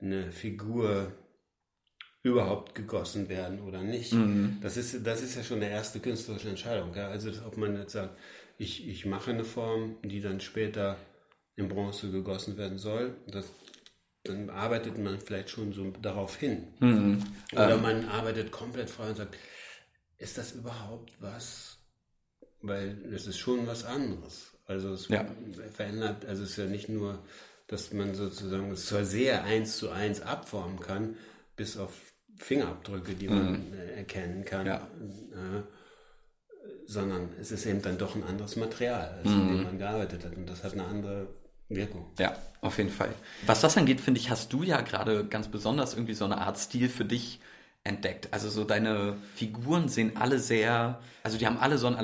eine 0.00 0.32
Figur 0.32 1.12
überhaupt 2.22 2.74
gegossen 2.74 3.28
werden 3.28 3.60
oder 3.60 3.82
nicht. 3.82 4.12
Das, 4.60 4.76
ist, 4.76 5.06
das 5.06 5.22
ist 5.22 5.36
ja 5.36 5.44
schon 5.44 5.58
eine 5.58 5.70
erste 5.70 6.00
künstlerische 6.00 6.48
Entscheidung. 6.48 6.92
Ja? 6.94 7.08
Also 7.08 7.30
ob 7.46 7.56
man 7.56 7.78
jetzt 7.78 7.92
sagt, 7.92 8.18
ich, 8.58 8.88
ich 8.88 9.06
mache 9.06 9.30
eine 9.30 9.44
Form, 9.44 9.96
die 10.02 10.20
dann 10.20 10.40
später 10.40 10.96
in 11.58 11.68
Bronze 11.68 12.10
gegossen 12.10 12.56
werden 12.56 12.78
soll, 12.78 13.16
das, 13.26 13.46
dann 14.22 14.48
arbeitet 14.48 14.96
man 14.96 15.18
vielleicht 15.20 15.50
schon 15.50 15.72
so 15.72 15.90
darauf 16.00 16.36
hin. 16.36 16.68
Oder 17.52 17.76
man 17.78 18.04
arbeitet 18.08 18.52
komplett 18.52 18.88
frei 18.88 19.08
und 19.10 19.16
sagt, 19.16 19.36
ist 20.18 20.38
das 20.38 20.52
überhaupt 20.52 21.12
was? 21.20 21.78
Weil 22.62 22.96
es 23.12 23.26
ist 23.26 23.38
schon 23.38 23.66
was 23.66 23.84
anderes. 23.84 24.52
Also 24.66 24.92
es 24.92 25.08
Ja. 25.08 25.26
verändert, 25.72 26.24
also 26.26 26.44
es 26.44 26.50
ist 26.50 26.56
ja 26.58 26.66
nicht 26.66 26.88
nur, 26.88 27.18
dass 27.66 27.92
man 27.92 28.14
sozusagen 28.14 28.70
es 28.70 28.86
zwar 28.86 29.04
sehr 29.04 29.42
eins 29.44 29.78
zu 29.78 29.90
eins 29.90 30.20
abformen 30.20 30.78
kann, 30.78 31.16
bis 31.56 31.76
auf 31.76 31.92
Fingerabdrücke, 32.36 33.14
die 33.14 33.28
man 33.28 33.72
äh, 33.72 33.96
erkennen 33.96 34.44
kann, 34.44 34.66
Ja. 34.66 34.88
äh, 35.32 35.62
sondern 36.86 37.30
es 37.40 37.50
ist 37.50 37.66
eben 37.66 37.82
dann 37.82 37.98
doch 37.98 38.14
ein 38.14 38.22
anderes 38.22 38.54
Material, 38.56 39.08
als 39.18 39.26
mit 39.26 39.50
dem 39.50 39.64
man 39.64 39.78
gearbeitet 39.78 40.24
hat. 40.24 40.36
Und 40.36 40.46
das 40.46 40.62
hat 40.62 40.74
eine 40.74 40.84
andere 40.84 41.26
Wirkung. 41.68 42.10
Ja, 42.18 42.36
auf 42.60 42.78
jeden 42.78 42.90
Fall. 42.90 43.14
Was 43.46 43.60
das 43.60 43.76
angeht, 43.76 44.00
finde 44.00 44.20
ich, 44.20 44.30
hast 44.30 44.52
du 44.52 44.62
ja 44.62 44.80
gerade 44.80 45.24
ganz 45.26 45.48
besonders 45.48 45.94
irgendwie 45.94 46.14
so 46.14 46.24
eine 46.24 46.38
Art 46.38 46.58
Stil 46.58 46.88
für 46.88 47.04
dich 47.04 47.40
entdeckt. 47.84 48.28
Also 48.32 48.48
so 48.48 48.64
deine 48.64 49.16
Figuren 49.34 49.88
sehen 49.88 50.16
alle 50.16 50.38
sehr, 50.38 51.00
also 51.22 51.38
die 51.38 51.46
haben 51.46 51.58
alle 51.58 51.78
so 51.78 51.86
ein 51.86 51.96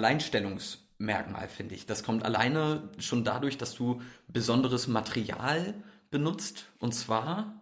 Merkmal, 0.99 1.49
finde 1.49 1.75
ich. 1.75 1.87
Das 1.87 2.05
kommt 2.05 2.25
alleine 2.25 2.89
schon 2.99 3.25
dadurch, 3.25 3.59
dass 3.59 3.75
du 3.75 4.01
besonderes 4.29 4.87
Material 4.87 5.75
benutzt. 6.11 6.67
Und 6.79 6.95
zwar. 6.95 7.61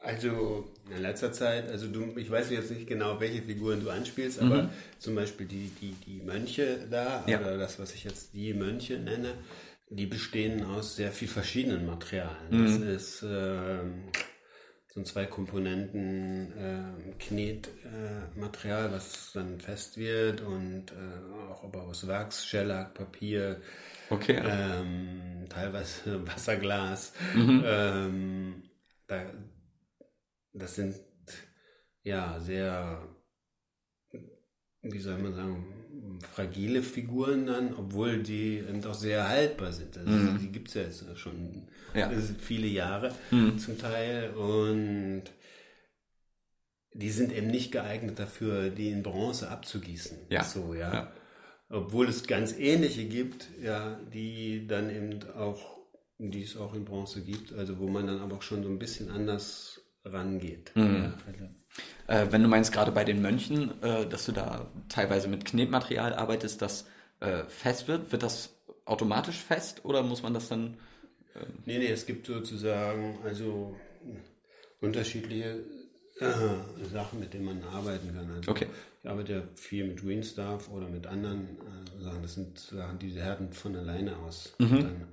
Also 0.00 0.72
in 0.90 1.00
letzter 1.00 1.30
Zeit, 1.30 1.70
also 1.70 1.86
du, 1.86 2.16
ich 2.16 2.28
weiß 2.28 2.50
jetzt 2.50 2.72
nicht 2.72 2.88
genau, 2.88 3.20
welche 3.20 3.42
Figuren 3.42 3.80
du 3.84 3.90
anspielst, 3.90 4.40
aber 4.40 4.64
mhm. 4.64 4.68
zum 4.98 5.14
Beispiel 5.14 5.46
die, 5.46 5.70
die, 5.80 5.94
die 6.04 6.20
Mönche 6.20 6.88
da, 6.90 7.24
ja. 7.28 7.40
oder 7.40 7.56
das, 7.56 7.78
was 7.78 7.94
ich 7.94 8.02
jetzt 8.02 8.34
die 8.34 8.52
Mönche 8.52 8.98
nenne, 8.98 9.34
die 9.94 10.06
bestehen 10.06 10.64
aus 10.64 10.96
sehr 10.96 11.12
viel 11.12 11.28
verschiedenen 11.28 11.86
Materialien. 11.86 12.48
Mhm. 12.50 12.64
Das 12.64 12.76
ist 12.76 13.22
ähm, 13.22 14.04
so 14.88 15.02
zwei 15.02 15.26
Komponenten 15.26 16.52
äh, 16.52 17.14
Knetmaterial, 17.18 18.88
äh, 18.88 18.92
was 18.92 19.32
dann 19.32 19.60
fest 19.60 19.96
wird 19.96 20.40
und 20.40 20.92
äh, 20.92 21.50
auch 21.50 21.64
aber 21.64 21.82
aus 21.82 22.06
Wachs, 22.06 22.46
Shellac, 22.46 22.94
Papier, 22.94 23.60
okay. 24.10 24.40
ähm, 24.44 25.46
teilweise 25.48 26.26
Wasserglas. 26.26 27.12
Mhm. 27.34 27.62
Ähm, 27.64 28.62
da, 29.06 29.30
das 30.52 30.74
sind 30.74 30.96
ja 32.02 32.40
sehr, 32.40 33.08
wie 34.82 34.98
soll 34.98 35.18
man 35.18 35.34
sagen, 35.34 35.81
fragile 36.32 36.82
Figuren 36.82 37.46
dann, 37.46 37.74
obwohl 37.74 38.22
die 38.22 38.58
eben 38.58 38.80
doch 38.80 38.94
sehr 38.94 39.28
haltbar 39.28 39.72
sind. 39.72 39.96
Also 39.96 40.10
mhm. 40.10 40.38
Die 40.38 40.48
gibt 40.48 40.68
es 40.68 40.74
ja 40.74 40.82
jetzt 40.82 41.04
schon 41.18 41.68
ja. 41.94 42.10
viele 42.38 42.66
Jahre 42.66 43.14
mhm. 43.30 43.58
zum 43.58 43.78
Teil 43.78 44.30
und 44.34 45.24
die 46.94 47.10
sind 47.10 47.32
eben 47.32 47.46
nicht 47.46 47.72
geeignet 47.72 48.18
dafür, 48.18 48.70
die 48.70 48.90
in 48.90 49.02
Bronze 49.02 49.50
abzugießen. 49.50 50.18
Ja. 50.28 50.44
So, 50.44 50.74
ja. 50.74 50.92
ja. 50.92 51.12
Obwohl 51.68 52.08
es 52.08 52.26
ganz 52.26 52.56
ähnliche 52.58 53.06
gibt, 53.06 53.48
ja, 53.62 53.98
die 54.12 54.66
dann 54.66 54.90
eben 54.90 55.22
auch, 55.34 55.78
die 56.18 56.42
es 56.42 56.56
auch 56.56 56.74
in 56.74 56.84
Bronze 56.84 57.22
gibt, 57.22 57.52
also 57.54 57.78
wo 57.78 57.88
man 57.88 58.06
dann 58.06 58.20
aber 58.20 58.36
auch 58.36 58.42
schon 58.42 58.62
so 58.62 58.68
ein 58.68 58.78
bisschen 58.78 59.10
anders 59.10 59.80
rangeht. 60.04 60.72
Mhm. 60.74 60.82
Ja, 60.82 61.18
also. 61.26 61.48
Äh, 62.06 62.26
wenn 62.30 62.42
du 62.42 62.48
meinst, 62.48 62.72
gerade 62.72 62.92
bei 62.92 63.04
den 63.04 63.22
Mönchen, 63.22 63.82
äh, 63.82 64.06
dass 64.06 64.26
du 64.26 64.32
da 64.32 64.70
teilweise 64.88 65.28
mit 65.28 65.44
Knetmaterial 65.44 66.14
arbeitest, 66.14 66.60
das 66.62 66.86
äh, 67.20 67.44
fest 67.44 67.88
wird, 67.88 68.12
wird 68.12 68.22
das 68.22 68.54
automatisch 68.84 69.38
fest 69.38 69.84
oder 69.84 70.02
muss 70.02 70.22
man 70.22 70.34
das 70.34 70.48
dann. 70.48 70.76
Ähm 71.34 71.46
nee, 71.64 71.78
nee, 71.78 71.86
es 71.86 72.06
gibt 72.06 72.26
sozusagen 72.26 73.18
also 73.24 73.76
unterschiedliche 74.80 75.60
äh, 76.18 76.84
Sachen, 76.92 77.20
mit 77.20 77.32
denen 77.32 77.44
man 77.44 77.64
arbeiten 77.64 78.14
kann. 78.14 78.30
Also 78.30 78.50
okay. 78.50 78.66
Ich 79.02 79.10
arbeite 79.10 79.32
ja 79.32 79.42
viel 79.56 79.86
mit 79.86 80.00
Greenstaff 80.00 80.70
oder 80.70 80.88
mit 80.88 81.06
anderen 81.06 81.58
äh, 81.58 82.02
Sachen. 82.02 82.22
Das 82.22 82.34
sind 82.34 82.58
Sachen, 82.58 82.98
die 82.98 83.10
härten 83.12 83.52
von 83.52 83.74
alleine 83.76 84.16
aus. 84.18 84.54
Mhm. 84.58 84.80
Dann 84.80 85.08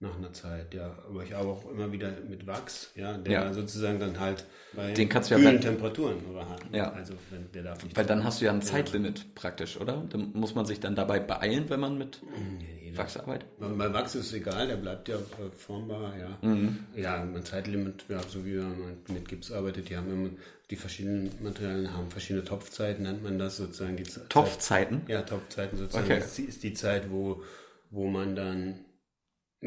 nach 0.00 0.16
einer 0.16 0.32
Zeit, 0.32 0.74
ja. 0.74 0.94
Aber 1.08 1.22
ich 1.22 1.34
arbeite 1.34 1.50
auch 1.50 1.70
immer 1.70 1.90
wieder 1.90 2.10
mit 2.28 2.46
Wachs, 2.46 2.90
ja, 2.94 3.16
der 3.16 3.32
ja. 3.32 3.52
sozusagen 3.52 3.98
dann 3.98 4.18
halt 4.20 4.44
bei 4.74 4.92
Den 4.92 5.08
kannst 5.08 5.30
du 5.30 5.36
ja 5.36 5.50
bei, 5.50 5.56
Temperaturen 5.56 6.18
überhalten. 6.28 6.74
Ja. 6.74 6.92
Also 6.92 7.14
wenn, 7.30 7.50
der 7.52 7.62
darf 7.62 7.82
nicht. 7.82 7.96
Weil 7.96 8.04
dann 8.04 8.24
hast 8.24 8.40
du 8.40 8.46
ja 8.46 8.52
ein 8.52 8.62
Zeitlimit 8.62 9.18
ja. 9.18 9.24
praktisch, 9.34 9.80
oder? 9.80 10.04
Dann 10.10 10.32
muss 10.34 10.54
man 10.54 10.66
sich 10.66 10.80
dann 10.80 10.94
dabei 10.94 11.20
beeilen, 11.20 11.70
wenn 11.70 11.80
man 11.80 11.96
mit 11.96 12.20
nee, 12.58 12.90
nee, 12.90 12.96
Wachs 12.96 13.16
arbeitet? 13.16 13.48
Bei 13.58 13.92
Wachs 13.92 14.14
ist 14.14 14.26
es 14.26 14.32
egal, 14.34 14.66
der 14.66 14.76
bleibt 14.76 15.08
ja 15.08 15.16
formbar, 15.56 16.14
ja. 16.18 16.38
Mhm. 16.42 16.78
Ja, 16.96 17.22
ein 17.22 17.44
Zeitlimit, 17.44 18.04
ja, 18.08 18.20
so 18.28 18.44
wie 18.44 18.56
man 18.56 18.98
mit 19.08 19.28
Gips 19.28 19.52
arbeitet, 19.52 19.88
die 19.88 19.96
haben 19.96 20.10
immer 20.12 20.30
die 20.70 20.76
verschiedenen 20.76 21.30
Materialien 21.42 21.92
haben 21.92 22.10
verschiedene 22.10 22.44
Topfzeiten, 22.44 23.04
nennt 23.04 23.22
man 23.22 23.38
das 23.38 23.58
sozusagen. 23.58 23.96
Die 23.96 24.04
Topfzeiten? 24.28 25.02
ja, 25.08 25.22
Topfzeiten 25.22 25.78
sozusagen. 25.78 26.06
Okay. 26.06 26.20
Das 26.20 26.38
ist 26.38 26.62
die 26.62 26.72
Zeit, 26.72 27.10
wo, 27.10 27.42
wo 27.90 28.08
man 28.08 28.34
dann 28.34 28.80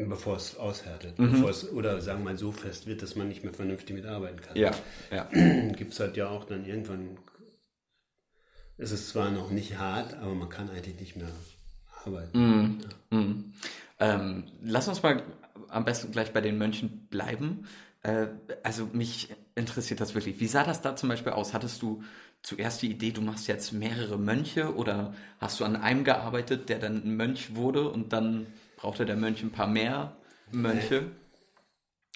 Bevor 0.06 0.36
es 0.36 0.56
aushärtet. 0.56 1.18
Mhm. 1.18 1.32
Bevor 1.32 1.50
es, 1.50 1.70
oder 1.72 2.00
sagen 2.00 2.20
wir 2.20 2.32
mal 2.32 2.38
so 2.38 2.52
fest 2.52 2.86
wird, 2.86 3.02
dass 3.02 3.16
man 3.16 3.28
nicht 3.28 3.42
mehr 3.42 3.52
vernünftig 3.52 3.96
mitarbeiten 3.96 4.40
kann. 4.40 4.56
Ja, 4.56 4.72
ja. 5.10 5.24
Gibt 5.72 5.92
es 5.92 6.00
halt 6.00 6.16
ja 6.16 6.28
auch 6.28 6.44
dann 6.44 6.64
irgendwann, 6.64 7.18
es 8.76 8.92
ist 8.92 9.08
zwar 9.08 9.30
noch 9.30 9.50
nicht 9.50 9.78
hart, 9.78 10.14
aber 10.14 10.34
man 10.34 10.48
kann 10.48 10.70
eigentlich 10.70 11.00
nicht 11.00 11.16
mehr 11.16 11.28
arbeiten. 12.04 12.38
Mhm. 12.38 12.78
Ja. 12.80 13.18
Mhm. 13.18 13.52
Ähm, 13.98 14.44
lass 14.62 14.86
uns 14.86 15.02
mal 15.02 15.22
am 15.68 15.84
besten 15.84 16.12
gleich 16.12 16.32
bei 16.32 16.40
den 16.40 16.58
Mönchen 16.58 17.08
bleiben. 17.10 17.66
Äh, 18.02 18.28
also 18.62 18.88
mich 18.92 19.34
interessiert 19.56 20.00
das 20.00 20.14
wirklich. 20.14 20.38
Wie 20.38 20.46
sah 20.46 20.62
das 20.62 20.80
da 20.80 20.94
zum 20.94 21.08
Beispiel 21.08 21.32
aus? 21.32 21.54
Hattest 21.54 21.82
du 21.82 22.04
zuerst 22.42 22.82
die 22.82 22.90
Idee, 22.90 23.10
du 23.10 23.20
machst 23.20 23.48
jetzt 23.48 23.72
mehrere 23.72 24.16
Mönche 24.16 24.76
oder 24.76 25.14
hast 25.40 25.58
du 25.58 25.64
an 25.64 25.74
einem 25.74 26.04
gearbeitet, 26.04 26.68
der 26.68 26.78
dann 26.78 27.02
ein 27.04 27.16
Mönch 27.16 27.56
wurde 27.56 27.90
und 27.90 28.12
dann 28.12 28.46
brauchte 28.78 29.04
der 29.04 29.16
Mönch 29.16 29.42
ein 29.42 29.50
paar 29.50 29.66
mehr 29.66 30.16
Mönche? 30.50 31.10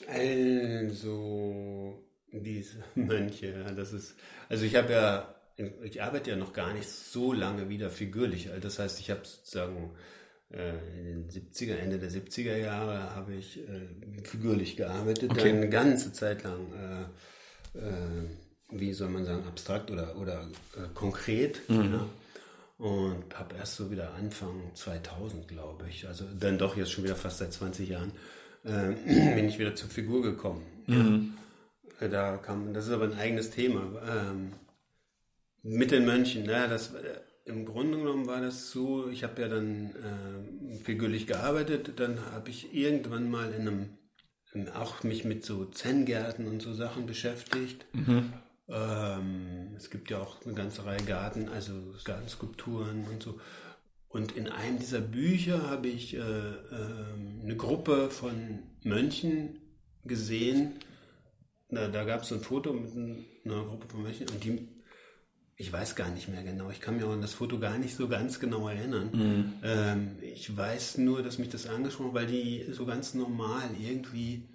Also, 0.07 2.03
diese 2.33 2.83
Mönche, 2.95 3.53
das 3.77 3.93
ist, 3.93 4.15
also 4.49 4.65
ich 4.65 4.75
habe 4.77 4.93
ja, 4.93 5.35
ich 5.83 6.03
arbeite 6.03 6.31
ja 6.31 6.37
noch 6.37 6.55
gar 6.55 6.73
nicht 6.73 6.89
so 6.89 7.33
lange 7.33 7.69
wieder 7.69 7.91
figürlich. 7.91 8.49
Also 8.49 8.61
das 8.61 8.79
heißt, 8.79 9.01
ich 9.01 9.11
habe 9.11 9.21
sozusagen 9.25 9.91
äh, 10.51 10.79
in 10.99 11.29
den 11.29 11.29
70er, 11.29 11.75
Ende 11.75 11.99
der 11.99 12.11
70er 12.11 12.57
Jahre 12.57 13.15
habe 13.15 13.35
ich 13.35 13.59
äh, 13.59 14.23
figürlich 14.25 14.77
gearbeitet, 14.77 15.31
okay. 15.31 15.49
dann 15.51 15.57
eine 15.59 15.69
ganze 15.69 16.13
Zeit 16.13 16.43
lang, 16.43 16.73
äh, 17.75 17.79
äh, 17.79 18.29
wie 18.71 18.93
soll 18.95 19.11
man 19.11 19.27
sagen, 19.27 19.47
abstrakt 19.47 19.91
oder, 19.91 20.17
oder 20.17 20.49
äh, 20.77 20.89
konkret. 20.95 21.69
Mhm. 21.69 21.93
Ja 21.93 22.09
und 22.83 23.39
habe 23.39 23.55
erst 23.55 23.77
so 23.77 23.93
wieder 23.93 24.13
Anfang 24.15 24.73
2000, 24.75 25.47
glaube 25.47 25.89
ich, 25.89 26.09
also 26.09 26.25
dann 26.41 26.59
doch 26.59 26.77
jetzt 26.77 26.91
schon 26.91 27.05
wieder 27.05 27.15
fast 27.15 27.39
seit 27.39 27.53
20 27.53 27.89
Jahren, 27.89 28.11
äh, 28.65 28.91
bin 29.37 29.49
ich 29.49 29.61
wieder 29.61 29.77
zur 29.77 29.89
Figur 29.89 30.21
gekommen. 30.21 30.67
Mhm. 30.89 31.35
Da 32.01 32.39
kam, 32.39 32.75
das 32.75 32.89
ist 32.89 32.93
aber 32.93 33.05
ein 33.05 33.17
eigenes 33.17 33.51
Thema. 33.51 33.85
Ähm, 34.05 34.55
mit 35.63 35.93
den 35.93 36.05
Mönchen, 36.05 36.45
naja, 36.45 36.67
das, 36.67 36.93
äh, 36.93 37.21
im 37.45 37.67
Grunde 37.67 37.99
genommen 37.99 38.27
war 38.27 38.41
das 38.41 38.73
so, 38.73 39.09
ich 39.09 39.23
habe 39.23 39.41
ja 39.43 39.47
dann 39.47 39.95
äh, 39.95 40.83
figürlich 40.83 41.29
gearbeitet, 41.29 42.01
dann 42.01 42.19
habe 42.33 42.51
ich 42.51 42.75
irgendwann 42.75 43.31
mal 43.31 43.53
in 43.53 43.61
einem, 43.61 43.91
in, 44.55 44.69
auch 44.69 45.05
mich 45.05 45.25
mit 45.25 45.45
so 45.45 45.67
Zen-Gärten 45.67 46.49
und 46.49 46.61
so 46.61 46.75
Sachen 46.75 47.07
beschäftigt. 47.07 47.87
Mhm. 47.93 48.33
Ähm, 48.69 49.75
es 49.77 49.91
gibt 49.91 50.11
ja 50.11 50.21
auch 50.21 50.45
eine 50.45 50.55
ganze 50.55 50.85
Reihe 50.85 51.03
Garten, 51.03 51.49
also 51.49 51.73
Gartenskulpturen 52.05 53.07
und 53.09 53.23
so. 53.23 53.41
Und 54.09 54.33
in 54.33 54.49
einem 54.49 54.79
dieser 54.79 55.01
Bücher 55.01 55.71
habe 55.71 55.89
ich 55.89 56.15
äh, 56.15 56.19
äh, 56.19 56.55
eine 57.43 57.57
Gruppe 57.57 58.11
von 58.11 58.61
Mönchen 58.83 59.59
gesehen. 60.05 60.73
Da, 61.71 61.89
da 61.89 62.05
gab 62.05 62.23
es 62.23 62.29
so 62.29 62.35
ein 62.35 62.43
Foto 62.43 62.75
mit 62.75 62.93
einer 62.93 63.65
Gruppe 63.65 63.89
von 63.89 64.03
Mönchen 64.03 64.29
und 64.29 64.45
die, 64.45 64.69
ich 65.57 65.73
weiß 65.73 65.97
gar 65.97 66.11
nicht 66.11 66.29
mehr 66.29 66.43
genau, 66.43 66.71
ich 66.71 66.81
kann 66.81 66.97
mir 66.97 67.07
auch 67.07 67.13
an 67.13 67.23
das 67.23 67.33
Foto 67.33 67.59
gar 67.59 67.79
nicht 67.79 67.97
so 67.97 68.07
ganz 68.07 68.39
genau 68.39 68.69
erinnern. 68.69 69.11
Mhm. 69.13 69.53
Ähm, 69.65 70.11
ich 70.21 70.55
weiß 70.55 70.99
nur, 70.99 71.23
dass 71.23 71.39
mich 71.39 71.49
das 71.49 71.67
angesprochen 71.67 72.09
hat, 72.09 72.15
weil 72.15 72.27
die 72.27 72.67
so 72.71 72.85
ganz 72.85 73.15
normal 73.15 73.71
irgendwie 73.81 74.47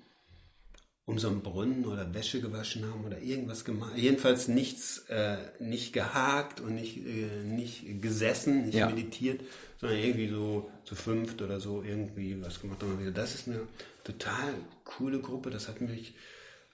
um 1.08 1.18
so 1.18 1.30
einen 1.30 1.42
Brunnen 1.42 1.86
oder 1.86 2.14
Wäsche 2.14 2.42
gewaschen 2.42 2.86
haben 2.86 3.06
oder 3.06 3.20
irgendwas 3.20 3.64
gemacht. 3.64 3.94
Jedenfalls 3.96 4.50
nichts, 4.50 5.06
äh, 5.08 5.38
nicht 5.58 5.94
gehakt 5.94 6.60
und 6.60 6.76
nicht, 6.76 6.98
äh, 6.98 7.44
nicht 7.46 8.02
gesessen, 8.02 8.66
nicht 8.66 8.76
ja. 8.76 8.90
meditiert, 8.90 9.40
sondern 9.80 10.00
irgendwie 10.00 10.28
so 10.28 10.70
zu 10.84 10.96
fünft 10.96 11.42
oder 11.42 11.62
so 11.62 11.82
irgendwie 11.82 12.42
was 12.42 12.60
gemacht 12.60 12.84
haben. 12.84 13.14
Das 13.14 13.36
ist 13.36 13.48
eine 13.48 13.62
total 14.04 14.54
coole 14.84 15.20
Gruppe. 15.20 15.50
Das 15.50 15.70
hat 15.70 15.80
mich 15.80 16.14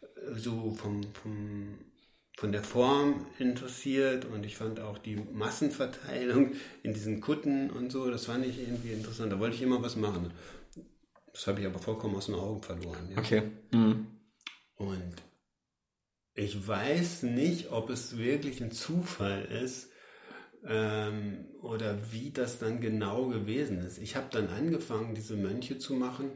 äh, 0.02 0.36
so 0.36 0.72
vom, 0.72 1.04
vom, 1.13 1.78
von 2.36 2.52
der 2.52 2.63
Form 2.63 3.28
interessiert 3.38 4.25
und 4.25 4.48
ich 4.48 4.58
fand 4.58 4.80
auch 4.80 4.98
die 4.98 5.18
Massenverteilung 5.32 6.54
in 6.82 6.96
diesen 6.96 7.22
Kutten 7.22 7.70
und 7.70 7.92
so, 7.92 8.10
das 8.10 8.25
fand 8.25 8.48
ich 8.48 8.60
irgendwie 8.60 8.94
interessant. 8.94 9.32
Da 9.32 9.40
wollte 9.40 9.56
ich 9.56 9.62
immer 9.62 9.84
was 9.84 9.96
machen. 9.96 10.32
Das 11.32 11.46
habe 11.46 11.62
ich 11.62 11.68
aber 11.68 11.78
vollkommen 11.78 12.16
aus 12.16 12.25
den 12.25 12.36
Augen 12.36 12.63
verloren. 12.63 13.10
Ja. 13.12 13.20
Okay. 13.20 13.44
Mhm. 13.72 14.08
Und 14.84 15.16
ich 16.36 16.68
weiß 16.68 17.24
nicht, 17.24 17.72
ob 17.72 17.90
es 17.90 18.18
wirklich 18.18 18.62
ein 18.62 18.72
Zufall 18.72 19.46
ist 19.46 19.90
ähm, 20.66 21.46
oder 21.62 22.12
wie 22.12 22.32
das 22.32 22.60
dann 22.60 22.82
genau 22.82 23.28
gewesen 23.28 23.80
ist. 23.80 23.98
Ich 23.98 24.16
habe 24.16 24.28
dann 24.32 24.50
angefangen, 24.50 25.16
diese 25.16 25.36
Mönche 25.36 25.78
zu 25.78 25.94
machen, 25.94 26.32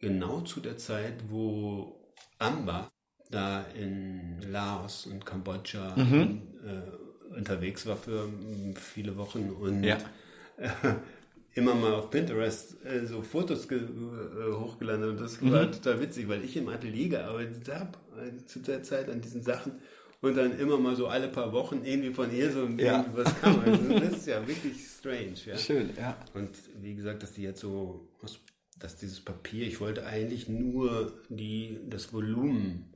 genau 0.00 0.42
zu 0.42 0.60
der 0.60 0.76
Zeit, 0.76 1.14
wo 1.28 2.12
Amba 2.38 2.90
da 3.30 3.62
in 3.74 4.40
Laos 4.50 5.06
und 5.06 5.24
Kambodscha 5.24 5.96
mhm. 5.96 6.42
äh, 6.64 7.34
unterwegs 7.36 7.86
war 7.86 7.96
für 7.96 8.28
viele 8.74 9.16
Wochen 9.16 9.50
und 9.50 9.84
ja. 9.84 9.98
Immer 11.58 11.74
mal 11.74 11.92
auf 11.92 12.10
Pinterest 12.10 12.76
äh, 12.84 13.04
so 13.04 13.22
Fotos 13.22 13.70
äh, 13.70 13.78
hochgeladen 14.52 15.10
und 15.10 15.20
das 15.20 15.40
mhm. 15.40 15.52
war 15.52 15.70
total 15.70 16.00
witzig, 16.00 16.28
weil 16.28 16.44
ich 16.44 16.56
im 16.56 16.68
Atelier 16.68 17.08
gearbeitet 17.08 17.68
habe 17.74 17.98
äh, 18.18 18.44
zu 18.46 18.60
der 18.60 18.82
Zeit 18.82 19.10
an 19.10 19.20
diesen 19.20 19.42
Sachen 19.42 19.72
und 20.20 20.36
dann 20.36 20.58
immer 20.58 20.78
mal 20.78 20.96
so 20.96 21.06
alle 21.06 21.28
paar 21.28 21.52
Wochen 21.52 21.82
irgendwie 21.84 22.12
von 22.12 22.34
ihr 22.34 22.50
so 22.50 22.66
ja. 22.66 23.04
was 23.14 23.38
kam. 23.40 23.62
Also 23.64 23.98
das 23.98 24.18
ist 24.18 24.26
ja 24.26 24.46
wirklich 24.46 24.76
strange. 24.86 25.34
Ja? 25.46 25.56
Schön, 25.56 25.90
ja. 25.96 26.16
Und 26.34 26.50
wie 26.80 26.94
gesagt, 26.94 27.22
dass 27.22 27.32
die 27.32 27.42
jetzt 27.42 27.60
so, 27.60 28.08
dass 28.78 28.96
dieses 28.96 29.20
Papier, 29.20 29.66
ich 29.66 29.80
wollte 29.80 30.06
eigentlich 30.06 30.48
nur 30.48 31.12
die, 31.28 31.78
das 31.88 32.12
Volumen 32.12 32.92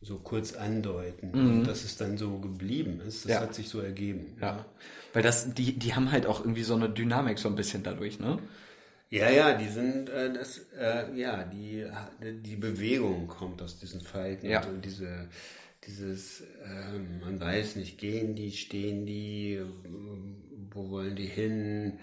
so 0.00 0.18
kurz 0.18 0.54
andeuten. 0.54 1.30
Mhm. 1.32 1.50
Und 1.50 1.64
dass 1.64 1.84
es 1.84 1.96
dann 1.96 2.16
so 2.18 2.38
geblieben 2.38 3.00
ist, 3.06 3.24
das 3.24 3.32
ja. 3.32 3.40
hat 3.40 3.54
sich 3.54 3.68
so 3.68 3.80
ergeben. 3.80 4.36
Ja. 4.40 4.46
ja. 4.46 4.66
Weil 5.12 5.22
das, 5.22 5.54
die, 5.54 5.78
die 5.78 5.94
haben 5.94 6.12
halt 6.12 6.26
auch 6.26 6.40
irgendwie 6.40 6.62
so 6.62 6.74
eine 6.74 6.88
Dynamik 6.88 7.38
so 7.38 7.48
ein 7.48 7.56
bisschen 7.56 7.82
dadurch, 7.82 8.20
ne? 8.20 8.38
Ja, 9.10 9.30
ja, 9.30 9.56
die 9.56 9.68
sind, 9.68 10.10
äh, 10.10 10.30
das, 10.32 10.60
äh, 10.78 11.18
ja, 11.18 11.44
die, 11.44 11.86
die 12.42 12.56
Bewegung 12.56 13.26
kommt 13.26 13.62
aus 13.62 13.78
diesen 13.78 14.02
Falten 14.02 14.50
ja. 14.50 14.62
und 14.66 14.84
diese, 14.84 15.28
dieses, 15.86 16.42
äh, 16.42 16.98
man 17.24 17.40
weiß 17.40 17.76
nicht, 17.76 17.96
gehen 17.96 18.34
die, 18.34 18.52
stehen 18.52 19.06
die, 19.06 19.62
wo 20.70 20.90
wollen 20.90 21.16
die 21.16 21.26
hin, 21.26 21.98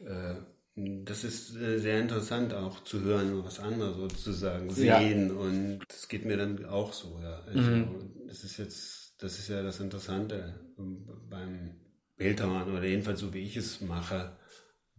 äh, 0.00 0.36
das 0.76 1.24
ist 1.24 1.56
äh, 1.56 1.78
sehr 1.78 2.00
interessant 2.00 2.52
auch 2.52 2.84
zu 2.84 3.00
hören, 3.00 3.42
was 3.42 3.60
andere 3.60 3.94
sozusagen 3.94 4.70
sehen. 4.70 5.28
Ja. 5.28 5.34
Und 5.34 5.78
das 5.88 6.06
geht 6.06 6.26
mir 6.26 6.36
dann 6.36 6.66
auch 6.66 6.92
so, 6.92 7.18
ja. 7.22 7.40
Also, 7.46 7.60
mhm. 7.60 8.12
das 8.28 8.44
ist 8.44 8.58
jetzt, 8.58 9.22
das 9.22 9.38
ist 9.38 9.48
ja 9.48 9.62
das 9.62 9.80
Interessante 9.80 10.60
beim 10.76 11.76
Bildhauern 12.16 12.70
oder 12.70 12.84
jedenfalls 12.84 13.20
so 13.20 13.32
wie 13.32 13.40
ich 13.40 13.56
es 13.56 13.80
mache, 13.80 14.36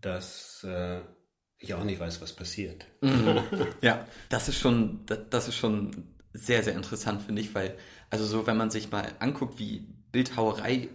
dass 0.02 0.64
äh, 0.64 1.00
ich 1.60 1.76
auch 1.76 1.84
nicht 1.84 2.00
weiß, 2.00 2.22
was 2.22 2.34
passiert. 2.34 2.88
Mhm. 3.02 3.44
Ja, 3.82 4.08
das 4.30 4.50
ist 4.50 4.58
schon, 4.58 5.06
das 5.30 5.48
ist 5.48 5.56
schon 5.56 6.08
sehr, 6.34 6.64
sehr 6.64 6.74
interessant, 6.74 7.22
finde 7.22 7.42
ich, 7.42 7.54
weil, 7.54 7.78
also 8.10 8.26
so, 8.26 8.48
wenn 8.48 8.58
man 8.58 8.72
sich 8.72 8.92
mal 8.92 9.12
anguckt, 9.20 9.60
wie 9.60 9.86
Bildhauerei 10.12 10.90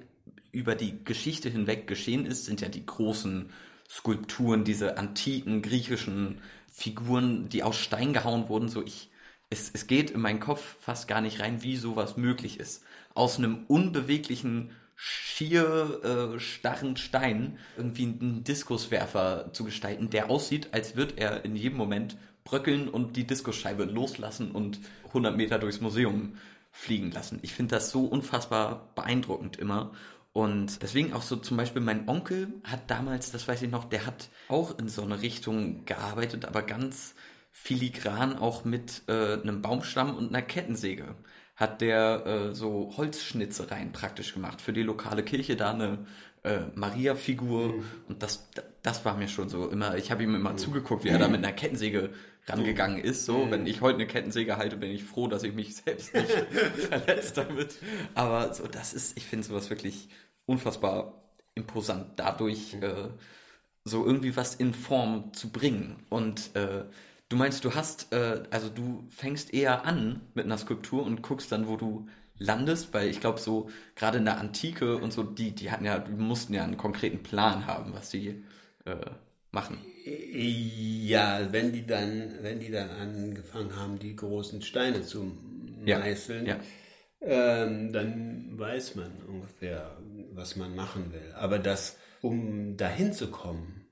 über 0.51 0.75
die 0.75 1.05
Geschichte 1.05 1.49
hinweg 1.49 1.87
geschehen 1.87 2.27
ist, 2.27 2.47
sind 2.47 2.61
ja 2.61 2.69
die 2.69 2.85
großen 2.85 3.51
Skulpturen, 3.93 4.65
diese 4.65 4.97
antiken 4.97 5.61
griechischen 5.61 6.41
Figuren, 6.73 7.51
die 7.51 7.63
aus 7.63 7.77
Stein 7.77 8.15
gehauen 8.15 8.49
wurden, 8.49 8.69
so 8.71 8.83
ich, 8.83 9.11
es, 9.51 9.71
es 9.75 9.87
geht 9.87 10.11
in 10.11 10.23
meinen 10.23 10.41
Kopf 10.41 10.77
fast 10.81 11.09
gar 11.09 11.21
nicht 11.21 11.41
rein, 11.41 11.63
wie 11.63 11.77
sowas 11.77 12.17
möglich 12.17 12.59
ist. 12.59 12.85
Aus 13.13 13.37
einem 13.37 13.65
unbeweglichen, 13.69 14.71
schier 14.97 16.01
äh, 16.35 16.41
starren 16.41 16.97
Stein 16.97 17.59
irgendwie 17.77 18.05
einen 18.05 18.45
Diskuswerfer 18.45 19.51
zu 19.53 19.65
gestalten, 19.65 20.09
der 20.09 20.31
aussieht, 20.31 20.69
als 20.73 20.97
würde 20.97 21.19
er 21.19 21.45
in 21.45 21.55
jedem 21.55 21.77
Moment 21.77 22.17
bröckeln 22.45 22.89
und 22.89 23.17
die 23.17 23.27
Diskusscheibe 23.27 23.85
loslassen 23.85 24.53
und 24.53 24.81
100 25.09 25.37
Meter 25.37 25.59
durchs 25.59 25.81
Museum 25.83 26.37
fliegen 26.71 27.11
lassen. 27.11 27.41
Ich 27.43 27.53
finde 27.53 27.75
das 27.75 27.91
so 27.91 28.07
unfassbar 28.07 28.89
beeindruckend 28.95 29.59
immer. 29.59 29.93
Und 30.33 30.83
deswegen 30.83 31.13
auch 31.13 31.23
so 31.23 31.37
zum 31.37 31.59
Beispiel 31.59 31.83
mein 31.83 32.09
Onkel 32.09 32.55
hat 32.65 32.91
damals, 32.91 33.33
das 33.33 33.47
weiß 33.47 33.63
ich 33.63 33.71
noch, 33.71 33.85
der 33.85 34.07
hat 34.07 34.31
auch 34.49 34.79
in 34.79 34.89
so 34.89 35.03
eine 35.03 35.21
Richtung 35.21 35.85
gearbeitet, 35.85 36.47
aber 36.47 36.63
ganz 36.63 37.15
filigran 37.51 38.39
auch 38.39 38.65
mit 38.65 39.03
äh, 39.09 39.35
einem 39.35 39.61
Baumstamm 39.61 40.17
und 40.17 40.31
einer 40.31 40.43
Kettensäge 40.43 41.15
hat 41.55 41.83
der 41.83 42.27
äh, 42.27 42.55
so 42.55 42.95
Holzschnitzereien 42.97 43.93
praktisch 43.93 44.33
gemacht 44.33 44.63
für 44.63 44.73
die 44.73 44.83
lokale 44.83 45.23
Kirche 45.23 45.55
da 45.55 45.73
eine 45.73 45.99
äh, 46.45 46.61
Maria-Figur 46.75 47.69
mhm. 47.69 47.85
und 48.09 48.23
das 48.23 48.49
das 48.83 49.05
war 49.05 49.17
mir 49.17 49.29
schon 49.29 49.51
so 49.51 49.69
immer 49.69 49.97
ich 49.97 50.11
habe 50.11 50.23
ihm 50.25 50.35
immer 50.35 50.53
mhm. 50.53 50.59
zugeguckt 50.59 51.05
wie 51.05 51.11
er 51.11 51.19
da 51.19 51.29
mit 51.29 51.45
einer 51.45 51.53
Kettensäge 51.53 52.11
rangegangen 52.47 52.99
ist 52.99 53.25
so 53.25 53.51
wenn 53.51 53.67
ich 53.67 53.81
heute 53.81 53.99
eine 53.99 54.07
Kettensäge 54.07 54.57
halte 54.57 54.77
bin 54.77 54.91
ich 54.91 55.05
froh 55.05 55.29
dass 55.29 55.43
ich 55.43 55.55
mich 55.55 55.77
selbst 55.77 56.15
nicht 56.15 56.31
verletzt 56.89 57.37
damit 57.37 57.77
aber 58.15 58.53
so 58.55 58.67
das 58.67 58.93
ist 58.93 59.17
ich 59.17 59.25
finde 59.25 59.47
sowas 59.47 59.71
wirklich 59.71 60.09
unfassbar 60.47 61.23
imposant, 61.55 62.07
dadurch 62.17 62.75
mhm. 62.75 62.83
äh, 62.83 63.09
so 63.85 64.05
irgendwie 64.07 64.37
was 64.37 64.55
in 64.55 64.75
Form 64.75 65.33
zu 65.33 65.51
bringen. 65.51 66.05
Und 66.09 66.55
äh, 66.55 66.85
du 67.29 67.37
meinst, 67.37 67.65
du 67.65 67.75
hast, 67.75 68.13
äh, 68.13 68.43
also 68.51 68.69
du 68.69 69.05
fängst 69.11 69.53
eher 69.53 69.85
an 69.85 70.21
mit 70.35 70.45
einer 70.45 70.59
Skulptur 70.59 71.05
und 71.05 71.23
guckst 71.23 71.51
dann, 71.53 71.67
wo 71.67 71.77
du 71.77 72.09
landest, 72.39 72.93
weil 72.95 73.09
ich 73.09 73.21
glaube, 73.21 73.41
so 73.41 73.71
gerade 73.95 74.19
in 74.19 74.25
der 74.25 74.39
Antike 74.39 74.97
und 74.97 75.13
so, 75.13 75.23
die, 75.23 75.53
die 75.53 75.71
hatten 75.71 75.85
ja, 75.85 75.99
die 75.99 76.13
mussten 76.13 76.55
ja 76.55 76.65
einen 76.65 76.77
konkreten 76.77 77.23
Plan 77.23 77.67
haben, 77.67 77.93
was 77.95 78.11
sie 78.11 78.45
äh, 78.85 78.97
machen. 79.53 79.79
Ja, 80.05 81.53
wenn 81.53 81.73
die 81.73 81.87
dann, 81.87 82.39
wenn 82.41 82.59
die 82.59 82.71
dann 82.71 82.91
angefangen 82.91 83.77
haben, 83.77 83.99
die 83.99 84.17
großen 84.17 84.63
Steine 84.63 85.03
zu 85.03 85.37
meißeln, 85.85 86.47
ja, 86.47 86.61
ähm, 87.21 87.93
dann 87.93 88.59
weiß 88.59 88.97
man 88.97 89.13
ungefähr, 89.29 89.97
was 90.33 90.57
man 90.57 90.75
machen 90.75 91.13
will. 91.13 91.33
Aber 91.37 91.59
das, 91.59 91.97
um 92.21 92.77
dahin 92.77 93.13
zu 93.13 93.31
kommen, 93.31 93.83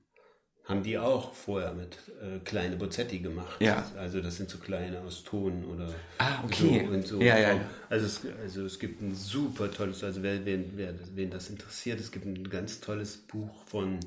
haben 0.65 0.83
die 0.83 0.97
auch 0.97 1.33
vorher 1.33 1.73
mit 1.73 1.97
äh, 2.21 2.39
kleine 2.39 2.75
Bozzetti 2.75 3.19
gemacht. 3.19 3.61
Ja. 3.61 3.89
Also 3.97 4.21
das 4.21 4.37
sind 4.37 4.49
so 4.49 4.57
kleine 4.57 5.01
aus 5.01 5.23
Ton 5.23 5.65
oder 5.65 5.93
ah, 6.17 6.43
okay. 6.43 6.85
so 6.85 6.93
und 6.93 7.07
so. 7.07 7.21
Ja, 7.21 7.37
ja, 7.37 7.53
ja. 7.53 7.69
Also, 7.89 8.05
es, 8.05 8.21
also 8.41 8.65
es 8.65 8.79
gibt 8.79 9.01
ein 9.01 9.15
super 9.15 9.71
tolles, 9.71 10.03
also 10.03 10.21
wer, 10.23 10.45
wen, 10.45 10.73
wer, 10.75 10.93
wen 11.15 11.29
das 11.29 11.49
interessiert, 11.49 11.99
es 11.99 12.11
gibt 12.11 12.25
ein 12.25 12.49
ganz 12.49 12.79
tolles 12.79 13.17
Buch 13.17 13.63
von 13.65 13.99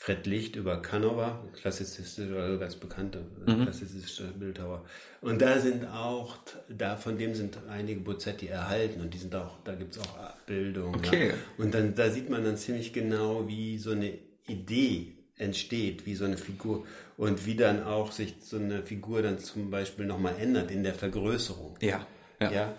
Fred 0.00 0.26
Licht 0.26 0.56
über 0.56 0.80
Canova, 0.80 1.44
klassizistischer, 1.52 2.34
also 2.36 2.58
ganz 2.58 2.74
bekannter 2.74 3.20
mhm. 3.46 3.64
klassizistischer 3.64 4.28
Bildhauer. 4.28 4.82
Und 5.20 5.42
da 5.42 5.60
sind 5.60 5.84
auch, 5.84 6.38
da 6.70 6.96
von 6.96 7.18
dem 7.18 7.34
sind 7.34 7.58
einige 7.68 8.00
Bozzetti 8.00 8.46
erhalten 8.46 9.02
und 9.02 9.12
die 9.12 9.18
sind 9.18 9.34
auch, 9.34 9.58
da 9.62 9.74
gibt 9.74 9.94
es 9.94 10.00
auch 10.00 10.16
Abbildungen. 10.16 10.94
Okay. 10.94 11.28
Ja. 11.28 11.34
Und 11.58 11.74
dann, 11.74 11.94
da 11.94 12.08
sieht 12.08 12.30
man 12.30 12.42
dann 12.44 12.56
ziemlich 12.56 12.94
genau, 12.94 13.46
wie 13.46 13.76
so 13.76 13.90
eine 13.90 14.14
Idee 14.46 15.18
entsteht, 15.36 16.06
wie 16.06 16.14
so 16.14 16.24
eine 16.24 16.38
Figur 16.38 16.86
und 17.18 17.44
wie 17.44 17.56
dann 17.56 17.84
auch 17.84 18.10
sich 18.10 18.36
so 18.40 18.56
eine 18.56 18.82
Figur 18.82 19.20
dann 19.20 19.38
zum 19.38 19.70
Beispiel 19.70 20.06
nochmal 20.06 20.36
ändert 20.40 20.70
in 20.70 20.82
der 20.82 20.94
Vergrößerung. 20.94 21.76
Ja. 21.82 22.06
Ja. 22.40 22.50
ja. 22.50 22.74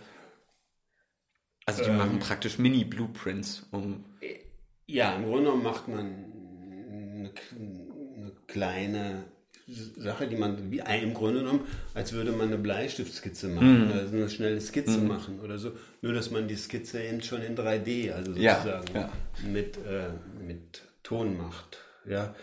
Also 1.67 1.83
die 1.83 1.91
ähm, 1.91 1.97
machen 1.97 2.17
praktisch 2.17 2.57
Mini-Blueprints, 2.57 3.67
um. 3.69 4.05
Ja, 4.87 5.15
im 5.15 5.25
Grunde 5.25 5.43
genommen 5.43 5.63
macht 5.63 5.87
man 5.87 6.30
eine, 7.55 8.23
eine 8.23 8.31
kleine 8.47 9.23
Sache, 9.97 10.27
die 10.27 10.35
man 10.35 10.71
wie 10.71 10.81
im 11.01 11.13
Grunde 11.13 11.39
genommen, 11.39 11.61
als 11.93 12.13
würde 12.13 12.31
man 12.31 12.47
eine 12.47 12.57
Bleistiftskizze 12.57 13.47
machen, 13.47 13.87
mhm. 13.87 13.93
also 13.93 14.15
eine 14.15 14.29
schnelle 14.29 14.59
Skizze 14.59 14.97
mhm. 14.97 15.07
machen 15.07 15.39
oder 15.39 15.57
so. 15.57 15.71
Nur, 16.01 16.13
dass 16.13 16.31
man 16.31 16.47
die 16.47 16.55
Skizze 16.55 17.01
eben 17.01 17.21
schon 17.21 17.41
in 17.41 17.55
3D, 17.55 18.11
also 18.11 18.33
sozusagen 18.33 18.93
ja, 18.93 19.01
ja. 19.01 19.09
Mit, 19.47 19.77
äh, 19.77 20.09
mit 20.45 20.81
Ton 21.03 21.37
macht. 21.37 21.77
Ja. 22.05 22.35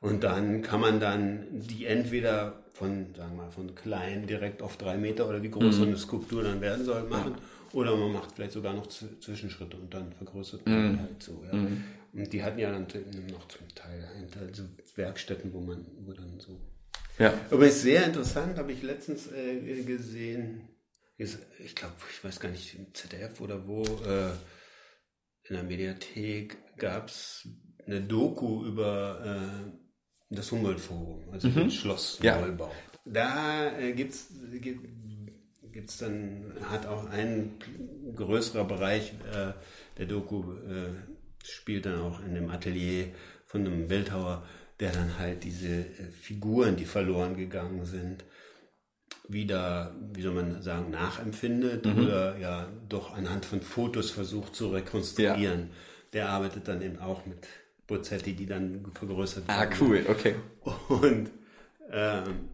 Und 0.00 0.22
dann 0.22 0.62
kann 0.62 0.80
man 0.80 1.00
dann 1.00 1.46
die 1.50 1.86
entweder 1.86 2.62
von, 2.72 3.06
sagen 3.16 3.36
wir 3.36 3.44
mal, 3.44 3.50
von 3.50 3.74
klein 3.74 4.26
direkt 4.26 4.62
auf 4.62 4.76
drei 4.76 4.96
Meter 4.96 5.28
oder 5.28 5.42
wie 5.42 5.50
groß 5.50 5.64
mhm. 5.64 5.72
so 5.72 5.82
eine 5.84 5.96
Skulptur 5.96 6.42
dann 6.42 6.60
werden 6.60 6.84
soll, 6.84 7.02
machen. 7.04 7.32
Ja. 7.32 7.78
Oder 7.78 7.96
man 7.96 8.12
macht 8.12 8.32
vielleicht 8.32 8.52
sogar 8.52 8.74
noch 8.74 8.86
Zwischenschritte 8.86 9.76
und 9.76 9.92
dann 9.92 10.12
vergrößert 10.12 10.66
man 10.66 10.92
mhm. 10.92 11.00
halt 11.00 11.22
so. 11.22 11.42
Ja. 11.50 11.58
Und 12.16 12.32
die 12.32 12.42
hatten 12.42 12.58
ja 12.58 12.72
dann 12.72 12.86
noch 13.30 13.46
zum 13.48 13.68
Teil 13.74 14.08
also 14.40 14.64
Werkstätten, 14.94 15.52
wo 15.52 15.60
man, 15.60 15.86
wo 16.00 16.12
dann 16.12 16.40
so. 16.40 16.58
Ja. 17.18 17.34
Aber 17.50 17.66
ist 17.66 17.82
sehr 17.82 18.06
interessant, 18.06 18.56
habe 18.58 18.72
ich 18.72 18.82
letztens 18.82 19.30
äh, 19.30 19.82
gesehen. 19.82 20.68
Ist, 21.18 21.38
ich 21.58 21.74
glaube, 21.74 21.94
ich 22.10 22.24
weiß 22.24 22.40
gar 22.40 22.50
nicht, 22.50 22.74
im 22.74 22.94
ZDF 22.94 23.40
oder 23.40 23.66
wo, 23.66 23.82
äh, 23.82 24.30
in 25.44 25.56
der 25.56 25.62
Mediathek 25.62 26.56
gab 26.76 27.08
es 27.08 27.48
eine 27.86 28.00
Doku 28.00 28.64
über 28.64 29.70
äh, 29.70 30.34
das 30.34 30.50
Humboldt-Forum, 30.50 31.30
also 31.30 31.48
mhm. 31.48 31.54
den 31.54 31.70
Schlossneubau. 31.70 32.68
Ja. 32.68 32.74
Da 33.04 33.78
äh, 33.78 33.92
gibt's, 33.92 34.28
gibt 34.60 35.90
es 35.90 35.98
dann, 35.98 36.54
hat 36.62 36.86
auch 36.86 37.08
ein 37.10 37.58
größerer 38.14 38.64
Bereich 38.64 39.12
äh, 39.32 39.52
der 39.98 40.06
Doku 40.06 40.52
äh, 40.52 40.94
spielt 41.50 41.86
dann 41.86 42.00
auch 42.00 42.22
in 42.22 42.34
dem 42.34 42.50
Atelier 42.50 43.08
von 43.44 43.66
einem 43.66 43.88
Bildhauer, 43.88 44.44
der 44.80 44.92
dann 44.92 45.18
halt 45.18 45.44
diese 45.44 45.68
äh, 45.68 46.10
Figuren, 46.10 46.76
die 46.76 46.84
verloren 46.84 47.36
gegangen 47.36 47.84
sind, 47.84 48.24
wieder, 49.28 49.94
wie 50.12 50.22
soll 50.22 50.34
man 50.34 50.62
sagen, 50.62 50.90
nachempfindet 50.90 51.84
mhm. 51.84 52.04
oder 52.04 52.38
ja 52.38 52.68
doch 52.88 53.14
anhand 53.14 53.44
von 53.44 53.60
Fotos 53.60 54.10
versucht 54.10 54.54
zu 54.54 54.68
rekonstruieren. 54.68 55.60
Ja. 55.60 55.66
Der 56.12 56.28
arbeitet 56.28 56.68
dann 56.68 56.82
eben 56.82 56.98
auch 56.98 57.26
mit 57.26 57.46
Bozzetti, 57.86 58.34
die 58.34 58.46
dann 58.46 58.86
vergrößert 58.94 59.48
werden. 59.48 59.72
Ah, 59.72 59.76
cool, 59.80 60.04
okay. 60.08 60.34
Und 60.88 61.30
ähm, 61.90 62.50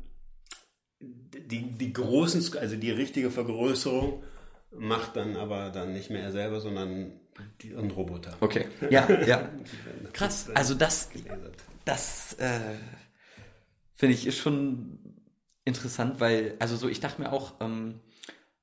die, 1.00 1.72
die 1.72 1.92
großen, 1.92 2.58
also 2.58 2.76
die 2.76 2.90
richtige 2.90 3.30
Vergrößerung 3.30 4.22
macht 4.70 5.16
dann 5.16 5.36
aber 5.36 5.70
dann 5.70 5.92
nicht 5.92 6.10
mehr 6.10 6.22
er 6.22 6.32
selber, 6.32 6.60
sondern 6.60 7.12
ein 7.38 7.90
Roboter. 7.90 8.36
Okay, 8.40 8.66
ja, 8.90 9.08
ja. 9.24 9.48
Krass, 10.12 10.50
also 10.54 10.74
das, 10.74 11.10
das 11.84 12.34
äh, 12.34 12.60
finde 13.94 14.14
ich 14.14 14.26
ist 14.26 14.38
schon 14.38 14.98
interessant, 15.64 16.20
weil, 16.20 16.56
also 16.58 16.76
so, 16.76 16.88
ich 16.88 17.00
dachte 17.00 17.22
mir 17.22 17.32
auch, 17.32 17.54
ähm, 17.60 18.00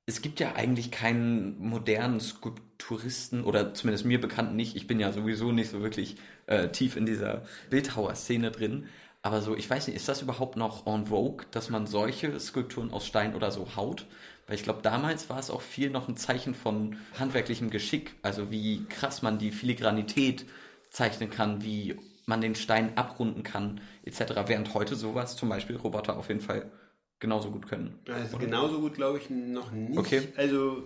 es 0.05 0.21
gibt 0.21 0.39
ja 0.39 0.55
eigentlich 0.55 0.91
keinen 0.91 1.59
modernen 1.59 2.19
Skulpturisten 2.19 3.43
oder 3.43 3.73
zumindest 3.73 4.05
mir 4.05 4.19
bekannt 4.19 4.55
nicht. 4.55 4.75
Ich 4.75 4.87
bin 4.87 4.99
ja 4.99 5.11
sowieso 5.11 5.51
nicht 5.51 5.69
so 5.69 5.81
wirklich 5.81 6.15
äh, 6.47 6.69
tief 6.69 6.95
in 6.95 7.05
dieser 7.05 7.43
Bildhauer-Szene 7.69 8.49
drin. 8.51 8.87
Aber 9.21 9.41
so, 9.41 9.55
ich 9.55 9.69
weiß 9.69 9.87
nicht, 9.87 9.95
ist 9.95 10.07
das 10.07 10.21
überhaupt 10.21 10.55
noch 10.55 10.87
en 10.87 11.07
vogue, 11.07 11.45
dass 11.51 11.69
man 11.69 11.85
solche 11.85 12.39
Skulpturen 12.39 12.91
aus 12.91 13.05
Stein 13.05 13.35
oder 13.35 13.51
so 13.51 13.75
haut? 13.75 14.07
Weil 14.49 14.55
ich 14.55 14.63
glaube, 14.63 14.81
damals 14.81 15.29
war 15.29 15.37
es 15.37 15.51
auch 15.51 15.61
viel 15.61 15.91
noch 15.91 16.09
ein 16.09 16.17
Zeichen 16.17 16.55
von 16.55 16.97
handwerklichem 17.19 17.69
Geschick. 17.69 18.15
Also 18.23 18.49
wie 18.49 18.83
krass 18.85 19.21
man 19.21 19.37
die 19.37 19.51
Filigranität 19.51 20.45
zeichnen 20.89 21.29
kann, 21.29 21.63
wie 21.63 21.95
man 22.25 22.41
den 22.41 22.55
Stein 22.55 22.97
abrunden 22.97 23.43
kann, 23.43 23.79
etc. 24.03 24.21
Während 24.47 24.73
heute 24.73 24.95
sowas 24.95 25.37
zum 25.37 25.49
Beispiel 25.49 25.75
Roboter 25.75 26.17
auf 26.17 26.29
jeden 26.29 26.41
Fall 26.41 26.71
genauso 27.19 27.51
gut 27.51 27.67
können. 27.67 27.99
Also 28.11 28.39
genauso 28.39 28.79
gut 28.79 28.95
glaube 28.95 29.19
ich 29.19 29.29
noch 29.29 29.71
nicht. 29.71 29.99
Okay. 29.99 30.23
Also, 30.35 30.81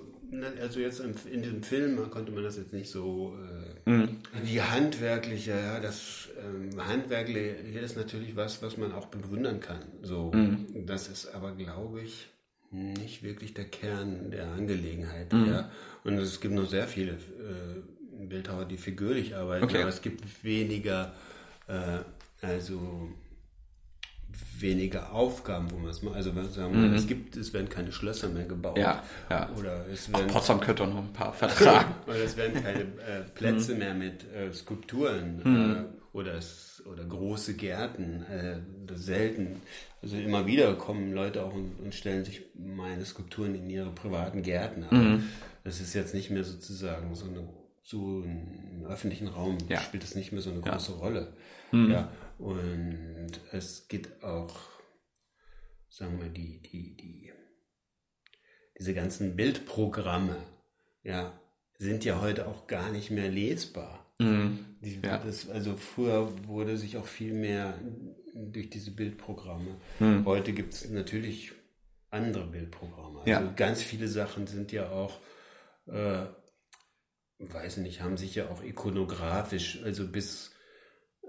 also 0.61 0.81
jetzt 0.81 0.99
in 0.99 1.41
diesem 1.41 1.63
Film 1.63 2.11
konnte 2.11 2.33
man 2.33 2.43
das 2.43 2.57
jetzt 2.57 2.73
nicht 2.73 2.89
so. 2.91 3.33
Äh, 3.85 3.89
mhm. 3.89 4.17
Die 4.45 4.61
handwerkliche, 4.61 5.51
ja, 5.51 5.79
das 5.79 6.27
ähm, 6.37 6.85
handwerkliche 6.85 7.79
ist 7.79 7.95
natürlich 7.95 8.35
was, 8.35 8.61
was 8.61 8.75
man 8.75 8.91
auch 8.91 9.05
bewundern 9.05 9.61
kann. 9.61 9.83
So, 10.01 10.33
mhm. 10.33 10.85
das 10.85 11.07
ist 11.07 11.33
aber 11.33 11.53
glaube 11.53 12.01
ich 12.01 12.27
nicht 12.73 13.23
wirklich 13.23 13.53
der 13.53 13.65
Kern 13.65 14.31
der 14.31 14.47
Angelegenheit. 14.47 15.31
Mhm. 15.31 15.47
Ja. 15.47 15.69
Und 16.03 16.17
es 16.17 16.41
gibt 16.41 16.53
noch 16.53 16.67
sehr 16.67 16.87
viele 16.87 17.11
äh, 17.11 18.25
Bildhauer, 18.25 18.65
die 18.65 18.77
figürlich 18.77 19.35
arbeiten, 19.35 19.65
okay. 19.65 19.81
aber 19.81 19.89
es 19.89 20.01
gibt 20.01 20.43
weniger, 20.43 21.13
äh, 21.67 22.45
also 22.45 23.09
weniger 24.59 25.11
Aufgaben, 25.11 25.69
wo 25.71 25.77
man 25.77 25.91
es 25.91 26.01
mal, 26.01 26.13
also 26.13 26.31
sagen 26.31 26.73
wir, 26.73 26.89
mhm. 26.89 26.93
es 26.95 27.07
gibt, 27.07 27.35
es 27.35 27.53
werden 27.53 27.69
keine 27.69 27.91
Schlösser 27.91 28.29
mehr 28.29 28.45
gebaut. 28.45 28.77
Ja, 28.77 29.03
ja. 29.29 29.49
Oder 29.57 29.85
es 29.91 30.11
werden, 30.11 30.25
Ach, 30.29 30.33
Potsdam 30.33 30.59
könnte 30.59 30.87
noch 30.87 30.97
ein 30.97 31.13
paar 31.13 31.33
vertragen. 31.33 31.93
oder 32.07 32.23
es 32.23 32.37
werden 32.37 32.63
keine 32.63 32.81
äh, 32.81 33.23
Plätze 33.35 33.73
mhm. 33.73 33.79
mehr 33.79 33.93
mit 33.93 34.23
äh, 34.33 34.53
Skulpturen 34.53 35.41
mhm. 35.43 35.85
Oder, 36.13 36.39
oder 36.85 37.03
große 37.03 37.55
Gärten. 37.55 38.23
Äh, 38.23 38.61
selten. 38.95 39.61
Also 40.01 40.17
immer 40.17 40.45
wieder 40.45 40.75
kommen 40.75 41.13
Leute 41.13 41.43
auch 41.43 41.53
und, 41.53 41.79
und, 41.79 41.93
stellen 41.95 42.23
sich 42.23 42.43
meine 42.55 43.03
Skulpturen 43.03 43.55
in 43.55 43.69
ihre 43.69 43.91
privaten 43.91 44.43
Gärten. 44.43 44.83
Aber 44.83 44.95
mhm. 44.95 45.29
das 45.63 45.81
ist 45.81 45.93
jetzt 45.93 46.13
nicht 46.13 46.29
mehr 46.29 46.43
sozusagen 46.43 47.13
so 47.15 47.25
eine 47.25 47.47
so 47.83 48.23
im 48.23 48.85
öffentlichen 48.87 49.27
Raum 49.27 49.57
ja. 49.67 49.81
spielt 49.81 50.03
das 50.03 50.15
nicht 50.15 50.31
mehr 50.31 50.41
so 50.41 50.51
eine 50.51 50.61
große 50.61 50.93
ja. 50.93 50.97
Rolle. 50.97 51.33
Mhm. 51.71 51.91
Ja, 51.91 52.11
und 52.37 53.31
es 53.51 53.87
geht 53.87 54.23
auch, 54.23 54.55
sagen 55.89 56.19
wir, 56.21 56.29
die, 56.29 56.61
die, 56.61 56.95
die, 56.95 57.33
diese 58.77 58.93
ganzen 58.93 59.35
Bildprogramme, 59.35 60.37
ja, 61.03 61.37
sind 61.77 62.05
ja 62.05 62.21
heute 62.21 62.47
auch 62.47 62.67
gar 62.67 62.89
nicht 62.89 63.11
mehr 63.11 63.29
lesbar. 63.29 64.02
Mhm. 64.19 64.59
Die, 64.81 64.99
ja. 65.03 65.17
das, 65.17 65.49
also 65.49 65.75
früher 65.75 66.31
wurde 66.47 66.77
sich 66.77 66.97
auch 66.97 67.05
viel 67.05 67.33
mehr 67.33 67.79
durch 68.33 68.69
diese 68.69 68.91
Bildprogramme. 68.91 69.75
Mhm. 69.99 70.25
Heute 70.25 70.53
gibt 70.53 70.73
es 70.73 70.89
natürlich 70.89 71.53
andere 72.09 72.45
Bildprogramme. 72.45 73.19
Also 73.19 73.31
ja. 73.31 73.53
ganz 73.55 73.81
viele 73.81 74.07
Sachen 74.07 74.47
sind 74.47 74.71
ja 74.71 74.89
auch, 74.89 75.19
äh, 75.87 76.25
weiß 77.39 77.77
nicht, 77.77 78.01
haben 78.01 78.17
sich 78.17 78.35
ja 78.35 78.49
auch 78.49 78.63
ikonografisch, 78.63 79.81
also 79.83 80.07
bis, 80.07 80.51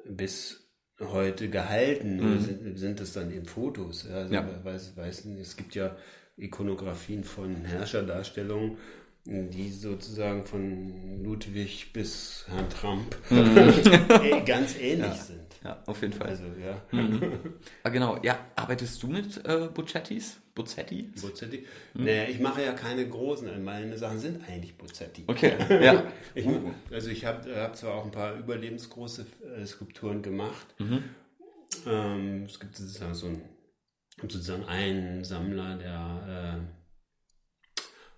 bis 0.05 0.69
heute 1.01 1.49
gehalten 1.49 2.17
mhm. 2.17 2.41
sind, 2.41 2.79
sind 2.79 3.01
es 3.01 3.13
dann 3.13 3.33
eben 3.33 3.47
Fotos. 3.47 4.07
Also, 4.07 4.35
ja. 4.35 4.65
weiß, 4.65 4.97
weiß, 4.97 5.25
es 5.25 5.57
gibt 5.57 5.75
ja 5.75 5.97
Ikonografien 6.37 7.25
von 7.25 7.65
Herrscherdarstellungen, 7.65 8.79
die 9.27 9.71
sozusagen 9.71 10.45
von 10.45 11.23
Ludwig 11.25 11.93
bis 11.93 12.45
Herrn 12.49 12.69
Trump 12.69 13.17
mhm. 13.31 14.45
ganz 14.45 14.79
ähnlich 14.79 15.07
ja. 15.07 15.15
sind. 15.15 15.45
Ja, 15.65 15.83
auf 15.87 16.03
jeden 16.03 16.13
Fall. 16.13 16.29
Also, 16.29 16.45
ja. 16.63 16.83
Mhm. 16.93 17.33
ah, 17.83 17.89
genau, 17.89 18.19
ja. 18.23 18.39
Arbeitest 18.55 19.03
du 19.03 19.07
mit 19.07 19.45
äh, 19.47 19.69
Buccettis? 19.73 20.41
Bozzetti? 20.55 21.11
Bozzetti? 21.21 21.67
Hm. 21.95 22.05
Naja, 22.05 22.25
ich 22.29 22.39
mache 22.39 22.63
ja 22.63 22.73
keine 22.73 23.09
großen, 23.09 23.65
meine 23.65 23.97
Sachen 23.97 24.19
sind 24.19 24.47
eigentlich 24.47 24.77
Bozzetti. 24.77 25.25
Okay, 25.27 25.55
ja. 25.83 26.05
ich, 26.35 26.47
also 26.93 27.11
ich 27.11 27.25
habe 27.25 27.57
hab 27.57 27.77
zwar 27.77 27.95
auch 27.95 28.05
ein 28.05 28.13
paar 28.13 28.35
überlebensgroße 28.37 29.27
äh, 29.57 29.67
Skulpturen 29.67 30.23
gemacht. 30.23 30.67
Mhm. 30.79 31.05
Ähm, 31.87 32.45
es 32.45 32.61
gibt 32.61 32.77
sozusagen 32.77 33.15
so 33.15 33.27
einen, 33.27 33.43
sozusagen 34.21 34.65
einen 34.65 35.25
Sammler, 35.25 35.77
der 35.77 36.61
äh, 36.61 36.84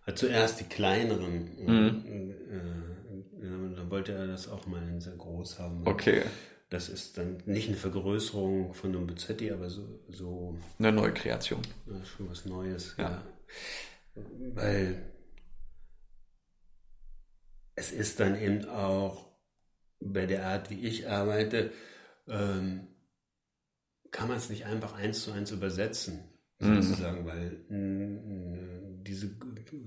hat 0.06 0.18
zuerst 0.18 0.60
die 0.60 0.64
kleineren. 0.64 1.50
Mhm. 1.66 2.34
Äh, 2.50 3.74
dann 3.76 3.90
wollte 3.90 4.12
er 4.12 4.26
das 4.26 4.48
auch 4.48 4.66
mal 4.66 4.82
in 4.88 5.00
sehr 5.00 5.16
groß 5.16 5.58
haben. 5.58 5.86
Okay. 5.86 6.22
Das 6.68 6.88
ist 6.88 7.16
dann 7.18 7.42
nicht 7.46 7.68
eine 7.68 7.76
Vergrößerung 7.76 8.74
von 8.74 8.90
einem 8.90 9.06
Buzzetti, 9.06 9.52
aber 9.52 9.70
so, 9.70 10.00
so 10.08 10.58
eine 10.78 10.90
neue 10.90 11.12
Kreation. 11.12 11.62
Ja, 11.86 12.04
schon 12.04 12.28
was 12.28 12.44
Neues, 12.44 12.94
ja. 12.98 13.10
ja. 13.10 14.22
Weil 14.54 15.12
es 17.76 17.92
ist 17.92 18.18
dann 18.18 18.40
eben 18.40 18.68
auch 18.68 19.26
bei 20.00 20.26
der 20.26 20.46
Art, 20.46 20.70
wie 20.70 20.80
ich 20.80 21.08
arbeite, 21.08 21.70
ähm, 22.26 22.88
kann 24.10 24.28
man 24.28 24.38
es 24.38 24.48
nicht 24.48 24.64
einfach 24.64 24.94
eins 24.94 25.22
zu 25.22 25.32
eins 25.32 25.52
übersetzen, 25.52 26.24
mhm. 26.58 26.82
sozusagen, 26.82 27.22
mhm. 27.22 27.26
weil 27.26 27.64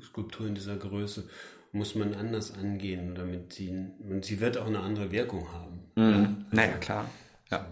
Skulptur 0.01 0.47
in 0.47 0.55
dieser 0.55 0.77
Größe 0.77 1.27
muss 1.71 1.95
man 1.95 2.15
anders 2.15 2.51
angehen, 2.51 3.15
damit 3.15 3.53
sie, 3.53 3.69
und 3.69 4.25
sie 4.25 4.39
wird 4.39 4.57
auch 4.57 4.67
eine 4.67 4.79
andere 4.79 5.11
Wirkung 5.11 5.51
haben. 5.51 5.91
Mhm. 5.95 6.11
Ja? 6.11 6.45
Naja, 6.51 6.77
klar. 6.77 7.09
Ja. 7.51 7.67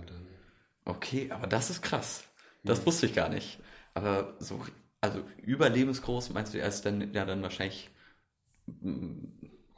Okay, 0.86 1.32
aber 1.32 1.47
das 1.47 1.69
ist 1.69 1.82
krass. 1.82 2.23
Das 2.63 2.80
ja. 2.80 2.86
wusste 2.86 3.06
ich 3.08 3.13
gar 3.13 3.30
nicht. 3.30 3.60
Aber 3.93 4.36
so, 4.39 4.63
also 5.01 5.23
überlebensgroß 5.43 6.32
meinst 6.32 6.53
du 6.53 6.60
erst 6.60 6.86
dann, 6.86 7.13
ja, 7.13 7.25
dann 7.25 7.41
wahrscheinlich 7.41 7.89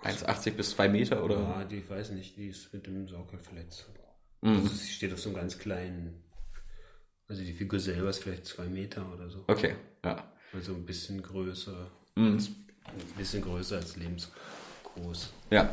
1,80 0.03 0.51
bis 0.51 0.71
2 0.71 0.89
Meter 0.89 1.23
oder? 1.23 1.39
Ja, 1.39 1.63
die 1.63 1.77
ich 1.77 1.89
weiß 1.89 2.11
nicht, 2.11 2.37
die 2.37 2.49
ist 2.49 2.73
mit 2.73 2.87
dem 2.87 3.07
Sockel 3.07 3.39
verletzt. 3.39 3.87
Mhm. 4.41 4.57
Also 4.57 4.67
sie 4.67 4.91
steht 4.91 5.13
auf 5.13 5.19
so 5.19 5.29
einem 5.29 5.37
ganz 5.37 5.57
kleinen, 5.57 6.23
also 7.27 7.43
die 7.43 7.53
Figur 7.53 7.79
selber 7.79 8.09
ist 8.09 8.23
vielleicht 8.23 8.45
2 8.45 8.65
Meter 8.65 9.11
oder 9.13 9.29
so. 9.29 9.43
Okay, 9.47 9.75
ja. 10.03 10.31
Also 10.53 10.73
ein 10.73 10.85
bisschen 10.85 11.21
größer. 11.21 11.91
Mhm. 12.15 12.37
Ein 12.85 13.17
bisschen 13.17 13.41
größer 13.41 13.77
als 13.77 13.95
lebensgroß. 13.95 15.33
Ja. 15.51 15.69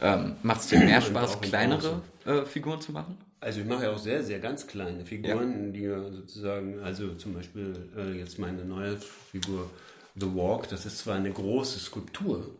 ja. 0.00 0.14
Ähm, 0.14 0.36
Macht 0.42 0.60
es 0.60 0.68
dir 0.68 0.80
mehr 0.80 1.00
Spaß, 1.00 1.40
kleinere 1.40 2.02
äh, 2.24 2.44
Figuren 2.44 2.80
zu 2.80 2.92
machen? 2.92 3.16
Also 3.40 3.60
ich 3.60 3.66
mache 3.66 3.84
ja 3.84 3.92
auch 3.92 3.98
sehr, 3.98 4.22
sehr 4.22 4.38
ganz 4.38 4.66
kleine 4.66 5.04
Figuren, 5.06 5.74
ja. 5.74 5.98
die 5.98 6.12
sozusagen, 6.12 6.80
also 6.80 7.14
zum 7.14 7.32
Beispiel 7.32 7.88
äh, 7.96 8.18
jetzt 8.18 8.38
meine 8.38 8.64
neue 8.64 8.98
Figur 8.98 9.70
The 10.14 10.26
Walk, 10.34 10.68
das 10.68 10.84
ist 10.84 10.98
zwar 10.98 11.16
eine 11.16 11.32
große 11.32 11.78
Skulptur 11.78 12.54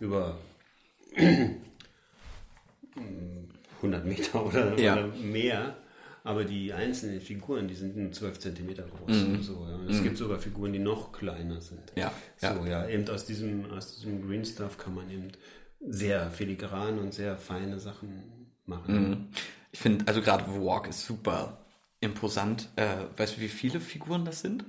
über 0.00 0.36
100 3.76 4.04
Meter 4.04 4.46
oder, 4.46 4.78
ja. 4.78 4.92
oder 4.92 5.06
mehr, 5.16 5.76
aber 6.24 6.44
die 6.44 6.72
einzelnen 6.72 7.20
Figuren, 7.20 7.66
die 7.66 7.74
sind 7.74 7.96
nur 7.96 8.12
12 8.12 8.38
cm 8.38 8.74
groß. 8.74 9.16
Mhm. 9.16 9.42
So, 9.42 9.66
ja. 9.68 9.78
Es 9.88 9.98
mhm. 9.98 10.02
gibt 10.04 10.18
sogar 10.18 10.38
Figuren, 10.38 10.72
die 10.72 10.78
noch 10.78 11.12
kleiner 11.12 11.60
sind. 11.60 11.92
Ja. 11.96 12.12
So, 12.36 12.46
ja. 12.46 12.66
ja. 12.66 12.88
Eben 12.88 13.08
aus 13.08 13.26
diesem, 13.26 13.70
aus 13.70 13.96
diesem 13.96 14.26
Green 14.26 14.44
Stuff 14.44 14.78
kann 14.78 14.94
man 14.94 15.10
eben 15.10 15.28
sehr 15.80 16.30
filigran 16.30 16.98
und 16.98 17.12
sehr 17.12 17.36
feine 17.36 17.80
Sachen 17.80 18.48
machen. 18.66 19.08
Mhm. 19.08 19.28
Ich 19.72 19.80
finde, 19.80 20.06
also 20.06 20.20
gerade 20.20 20.46
Walk 20.46 20.88
ist 20.88 21.04
super 21.04 21.64
imposant. 22.00 22.68
Äh, 22.76 23.06
weißt 23.16 23.36
du, 23.36 23.40
wie 23.40 23.48
viele 23.48 23.80
Figuren 23.80 24.24
das 24.24 24.40
sind? 24.40 24.64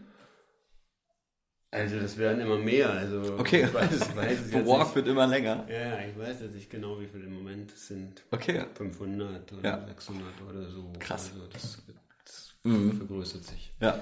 Also 1.73 1.99
das 1.99 2.17
werden 2.17 2.39
immer 2.39 2.57
mehr. 2.57 2.91
Also 2.91 3.35
okay. 3.37 3.63
ich 3.63 3.73
weiß, 3.73 4.15
weiß 4.15 4.39
The 4.51 4.65
Walk 4.65 4.85
nicht. 4.85 4.95
wird 4.95 5.07
immer 5.07 5.25
länger. 5.25 5.65
Ja, 5.67 5.99
ich 5.99 6.17
weiß 6.17 6.41
jetzt 6.41 6.53
nicht 6.53 6.69
genau, 6.69 6.99
wie 6.99 7.07
viele 7.07 7.25
im 7.25 7.33
Moment 7.33 7.71
es 7.71 7.87
sind. 7.87 8.21
Okay. 8.29 8.65
500 8.75 9.51
oder 9.53 9.63
ja. 9.63 9.87
600 9.87 10.25
oder 10.49 10.69
so. 10.69 10.93
Krass. 10.99 11.31
Also 11.33 11.47
das, 11.51 11.81
das 12.23 12.53
mhm. 12.63 12.97
vergrößert 12.97 13.43
sich. 13.43 13.73
Ja. 13.81 14.01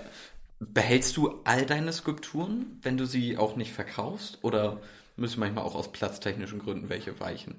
Behältst 0.60 1.16
du 1.16 1.42
all 1.46 1.66
deine 1.66 1.94
Skulpturen, 1.94 2.78
wenn 2.82 2.98
du 2.98 3.06
sie 3.06 3.38
auch 3.38 3.56
nicht 3.56 3.72
verkaufst? 3.72 4.40
Oder 4.44 4.82
müssen 5.16 5.40
manchmal 5.40 5.64
auch 5.64 5.76
aus 5.76 5.94
platztechnischen 5.94 6.60
Gründen 6.60 6.90
welche 6.90 7.20
weichen? 7.22 7.56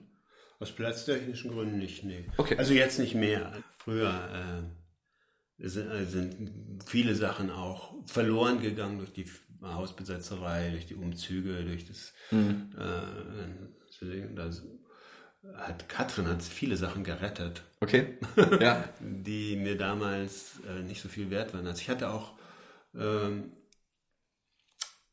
Aus 0.61 0.73
platztechnischen 0.73 1.53
Gründen 1.53 1.79
nicht, 1.79 2.05
nee. 2.05 2.27
Okay. 2.37 2.57
Also 2.59 2.75
jetzt 2.75 2.99
nicht 2.99 3.15
mehr. 3.15 3.53
Früher 3.79 4.69
äh, 5.59 5.69
sind, 5.69 5.91
äh, 5.91 6.05
sind 6.05 6.85
viele 6.87 7.15
Sachen 7.15 7.51
auch 7.51 7.95
verloren 8.07 8.61
gegangen 8.61 8.99
durch 8.99 9.13
die 9.13 9.27
Hausbesetzerei, 9.63 10.71
durch 10.71 10.87
die 10.87 10.95
Umzüge, 10.95 11.65
durch 11.65 11.87
das, 11.87 12.13
mhm. 12.31 12.71
äh, 12.79 14.35
das 14.35 14.63
hat 15.57 15.89
Katrin 15.89 16.29
hat 16.29 16.43
viele 16.43 16.77
Sachen 16.77 17.05
gerettet. 17.05 17.63
Okay. 17.81 18.19
Ja. 18.61 18.89
die 19.01 19.57
mir 19.57 19.77
damals 19.77 20.61
äh, 20.69 20.83
nicht 20.83 21.01
so 21.01 21.09
viel 21.09 21.31
wert 21.31 21.53
waren. 21.53 21.67
Also 21.67 21.81
ich 21.81 21.91
hatte 21.91 22.11
auch 22.11 22.35
ähm, 22.95 23.53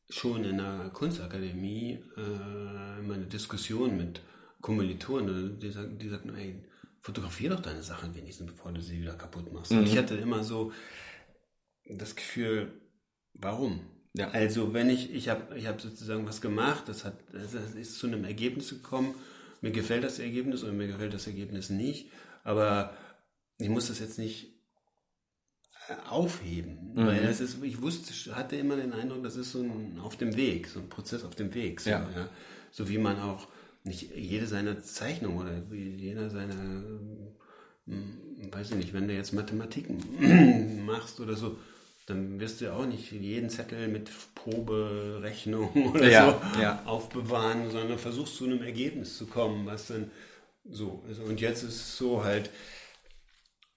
schon 0.10 0.44
in 0.44 0.58
der 0.58 0.92
Kunstakademie 0.94 2.04
äh, 2.18 3.00
immer 3.00 3.16
eine 3.16 3.26
Diskussion 3.26 3.98
mit 3.98 4.22
Kommilitonen, 4.62 5.60
die 5.60 5.72
sagten, 5.72 5.98
die 5.98 6.10
sagten, 6.10 6.36
ey, 6.36 6.64
fotografier 7.02 7.52
doch 7.52 7.62
deine 7.62 7.82
Sachen 7.82 8.14
wenigstens, 8.14 8.52
bevor 8.52 8.72
du 8.72 8.82
sie 8.82 9.02
wieder 9.02 9.16
kaputt 9.16 9.52
machst. 9.52 9.72
Mhm. 9.72 9.80
Und 9.80 9.88
ich 9.88 9.98
hatte 9.98 10.16
immer 10.16 10.44
so 10.44 10.72
das 11.86 12.16
Gefühl, 12.16 12.82
warum? 13.34 13.82
Ja. 14.14 14.30
Also 14.30 14.74
wenn 14.74 14.90
ich, 14.90 15.14
ich 15.14 15.30
habe 15.30 15.58
ich 15.58 15.68
hab 15.68 15.80
sozusagen 15.82 16.28
was 16.28 16.42
gemacht, 16.42 16.84
das, 16.88 17.06
hat, 17.06 17.16
das 17.32 17.54
ist 17.76 18.00
zu 18.00 18.08
einem 18.08 18.24
Ergebnis 18.24 18.70
gekommen, 18.70 19.14
mir 19.62 19.72
gefällt 19.72 20.04
das 20.04 20.20
Ergebnis 20.20 20.64
oder 20.64 20.74
mir 20.74 20.88
gefällt 20.88 21.14
das 21.14 21.28
Ergebnis 21.28 21.70
nicht, 21.70 22.12
aber 22.44 22.94
ich 23.60 23.70
muss 23.70 23.88
das 23.88 24.00
jetzt 24.00 24.18
nicht 24.18 24.48
äh, 25.90 26.10
aufheben, 26.10 26.94
mhm. 26.96 27.06
weil 27.06 27.22
das 27.22 27.40
ist, 27.40 27.62
ich 27.64 27.82
wusste, 27.82 28.36
hatte 28.36 28.56
immer 28.56 28.78
den 28.78 28.94
Eindruck, 28.94 29.24
das 29.24 29.36
ist 29.36 29.52
so 29.52 29.62
ein 29.62 30.00
auf 30.00 30.18
dem 30.18 30.36
Weg, 30.36 30.68
so 30.68 30.80
ein 30.80 30.90
Prozess 30.90 31.24
auf 31.24 31.36
dem 31.36 31.54
Weg, 31.54 31.82
so, 31.82 31.92
ja. 31.92 32.10
ja. 32.16 32.30
so 32.72 32.90
wie 32.90 32.98
man 32.98 33.20
auch 33.20 33.48
nicht 33.84 34.16
jede 34.16 34.48
seiner 34.48 34.82
Zeichnung 34.82 35.38
oder 35.38 35.52
jeder 35.72 36.30
seiner, 36.30 36.84
hm, 37.86 38.52
weiß 38.52 38.72
ich 38.72 38.78
nicht, 38.78 38.94
wenn 38.94 39.08
du 39.08 39.14
jetzt 39.14 39.34
Mathematiken 39.34 40.84
machst 40.86 41.20
oder 41.20 41.36
so, 41.36 41.58
dann 42.10 42.40
wirst 42.40 42.60
du 42.60 42.66
ja 42.66 42.74
auch 42.74 42.86
nicht 42.86 43.12
jeden 43.12 43.50
Zettel 43.50 43.88
mit 43.88 44.10
Proberechnung 44.36 45.70
oder 45.94 46.10
ja, 46.10 46.42
so 46.54 46.62
ja. 46.62 46.84
aufbewahren, 46.86 47.70
sondern 47.70 48.00
versuchst 48.00 48.36
zu 48.36 48.46
einem 48.46 48.64
Ergebnis 48.64 49.18
zu 49.18 49.28
kommen, 49.28 49.66
was 49.66 49.88
dann 49.88 50.12
so 50.64 51.04
ist. 51.10 51.20
Und 51.20 51.40
jetzt 51.40 51.64
ist 51.64 51.76
es 51.76 51.98
so 51.98 52.24
halt, 52.24 52.50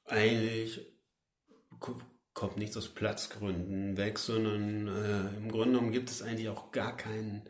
eigentlich 0.06 0.80
kommt 2.34 2.56
nichts 2.56 2.76
aus 2.76 2.88
Platzgründen 2.88 3.96
weg, 3.96 4.18
sondern 4.18 4.88
äh, 4.88 5.36
im 5.36 5.50
Grunde 5.50 5.74
genommen 5.74 5.92
gibt 5.92 6.10
es 6.10 6.22
eigentlich 6.22 6.48
auch 6.48 6.72
gar 6.72 6.96
keinen, 6.96 7.42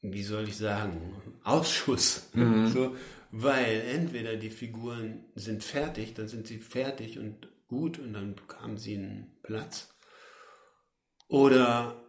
wie 0.00 0.22
soll 0.22 0.48
ich 0.48 0.56
sagen, 0.56 1.20
Ausschuss. 1.44 2.30
Mhm. 2.32 2.68
So, 2.68 2.96
weil 3.30 3.82
entweder 3.92 4.36
die 4.36 4.50
Figuren 4.50 5.24
sind 5.34 5.62
fertig, 5.62 6.14
dann 6.14 6.28
sind 6.28 6.46
sie 6.46 6.58
fertig 6.58 7.18
und 7.18 7.48
gut 7.68 7.98
und 7.98 8.12
dann 8.12 8.34
bekamen 8.34 8.76
sie 8.76 8.96
einen 8.96 9.38
Platz. 9.42 9.94
Oder 11.28 12.00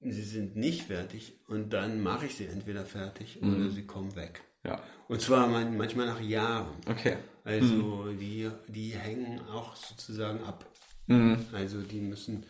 sie 0.00 0.22
sind 0.22 0.56
nicht 0.56 0.84
fertig 0.84 1.40
und 1.46 1.72
dann 1.72 2.00
mache 2.00 2.26
ich 2.26 2.36
sie 2.36 2.46
entweder 2.46 2.84
fertig 2.84 3.40
mhm. 3.40 3.54
oder 3.54 3.70
sie 3.70 3.86
kommen 3.86 4.16
weg. 4.16 4.42
Ja. 4.64 4.82
Und 5.08 5.20
zwar 5.20 5.46
manchmal 5.46 6.06
nach 6.06 6.20
Jahren. 6.20 6.76
Okay. 6.88 7.16
Also 7.44 7.74
mhm. 7.74 8.18
die, 8.18 8.50
die 8.66 8.90
hängen 8.90 9.40
auch 9.48 9.76
sozusagen 9.76 10.42
ab. 10.42 10.66
Mhm. 11.06 11.46
Also 11.52 11.82
die 11.82 12.00
müssen 12.00 12.44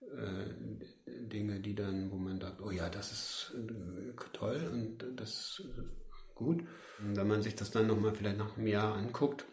äh, 0.00 1.04
Dinge, 1.06 1.60
die 1.60 1.74
dann, 1.74 2.10
wo 2.10 2.16
man 2.16 2.40
sagt, 2.40 2.60
oh 2.60 2.70
ja, 2.70 2.88
das 2.88 3.12
ist 3.12 3.54
äh, 3.56 4.12
toll 4.32 4.68
und 4.72 5.04
das 5.16 5.60
ist 5.60 6.34
gut. 6.34 6.64
Und 6.98 7.16
wenn 7.16 7.28
man 7.28 7.42
sich 7.42 7.54
das 7.54 7.70
dann 7.70 7.86
nochmal 7.86 8.14
vielleicht 8.14 8.38
nach 8.38 8.56
einem 8.56 8.66
Jahr 8.66 8.94
anguckt, 8.96 9.44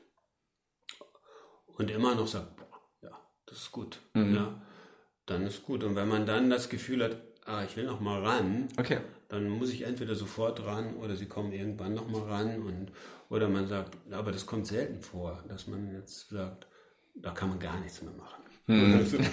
und 1.82 1.90
immer 1.90 2.14
noch 2.14 2.28
sagt, 2.28 2.56
boah, 2.58 2.80
ja, 3.02 3.10
das 3.48 3.58
ist 3.58 3.72
gut, 3.72 4.00
mhm. 4.14 4.36
ja, 4.36 4.62
dann 5.26 5.48
ist 5.48 5.64
gut. 5.64 5.84
Und 5.84 5.96
wenn 5.96 6.08
man 6.08 6.28
dann 6.28 6.52
das 6.52 6.70
Gefühl 6.70 7.04
hat, 7.04 7.18
ah, 7.46 7.64
ich 7.64 7.76
will 7.76 7.86
noch 7.86 8.00
mal 8.00 8.24
ran, 8.24 8.68
okay. 8.78 9.00
dann 9.30 9.50
muss 9.50 9.72
ich 9.72 9.82
entweder 9.82 10.14
sofort 10.14 10.64
ran 10.64 10.96
oder 10.98 11.16
sie 11.16 11.26
kommen 11.26 11.52
irgendwann 11.54 11.96
noch 11.96 12.08
mal 12.08 12.22
ran 12.22 12.62
und 12.62 12.92
oder 13.30 13.50
man 13.50 13.68
sagt, 13.68 13.98
aber 14.12 14.32
das 14.32 14.46
kommt 14.46 14.68
selten 14.68 15.02
vor, 15.02 15.44
dass 15.48 15.66
man 15.66 15.92
jetzt 15.92 16.30
sagt, 16.30 16.68
da 17.16 17.32
kann 17.32 17.50
man 17.50 17.60
gar 17.60 17.80
nichts 17.80 18.04
mehr 18.04 18.14
machen. 18.14 18.44
Hm. 18.68 19.04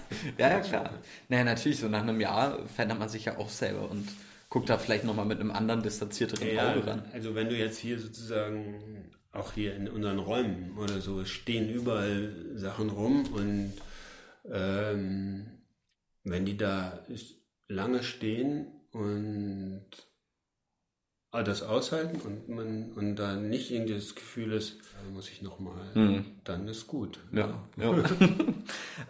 ja, 0.38 0.48
ja, 0.48 0.60
klar. 0.60 0.90
Naja, 1.28 1.44
natürlich, 1.44 1.80
so 1.80 1.88
nach 1.88 2.02
einem 2.02 2.18
Jahr 2.18 2.66
verändert 2.66 2.98
man 2.98 3.10
sich 3.10 3.26
ja 3.26 3.36
auch 3.36 3.50
selber 3.50 3.90
und 3.90 4.08
guckt 4.48 4.70
da 4.70 4.78
vielleicht 4.78 5.04
nochmal 5.04 5.26
mit 5.26 5.38
einem 5.38 5.50
anderen 5.50 5.82
distanzierteren 5.82 6.48
ja, 6.48 6.70
Auge 6.70 6.86
ran. 6.86 7.04
Also 7.12 7.34
wenn 7.34 7.50
du 7.50 7.56
jetzt 7.56 7.78
hier 7.78 7.98
sozusagen 7.98 9.10
auch 9.34 9.52
hier 9.52 9.74
in 9.74 9.88
unseren 9.88 10.18
Räumen 10.18 10.76
oder 10.78 11.00
so 11.00 11.24
stehen 11.24 11.68
überall 11.68 12.34
Sachen 12.54 12.90
rum 12.90 13.24
und 13.32 13.72
ähm, 14.50 15.46
wenn 16.22 16.44
die 16.44 16.56
da 16.56 17.04
lange 17.68 18.02
stehen 18.02 18.66
und 18.92 19.86
das 21.42 21.62
aushalten 21.62 22.20
und 22.20 22.48
man 22.48 22.92
und 22.92 23.16
da 23.16 23.34
nicht 23.34 23.72
irgendwie 23.72 23.94
das 23.94 24.14
Gefühl 24.14 24.52
ist, 24.52 24.78
muss 25.12 25.28
ich 25.28 25.42
nochmal, 25.42 25.90
mhm. 25.94 26.24
dann 26.44 26.68
ist 26.68 26.86
gut. 26.86 27.18
Ja. 27.32 27.66
ja. 27.76 27.92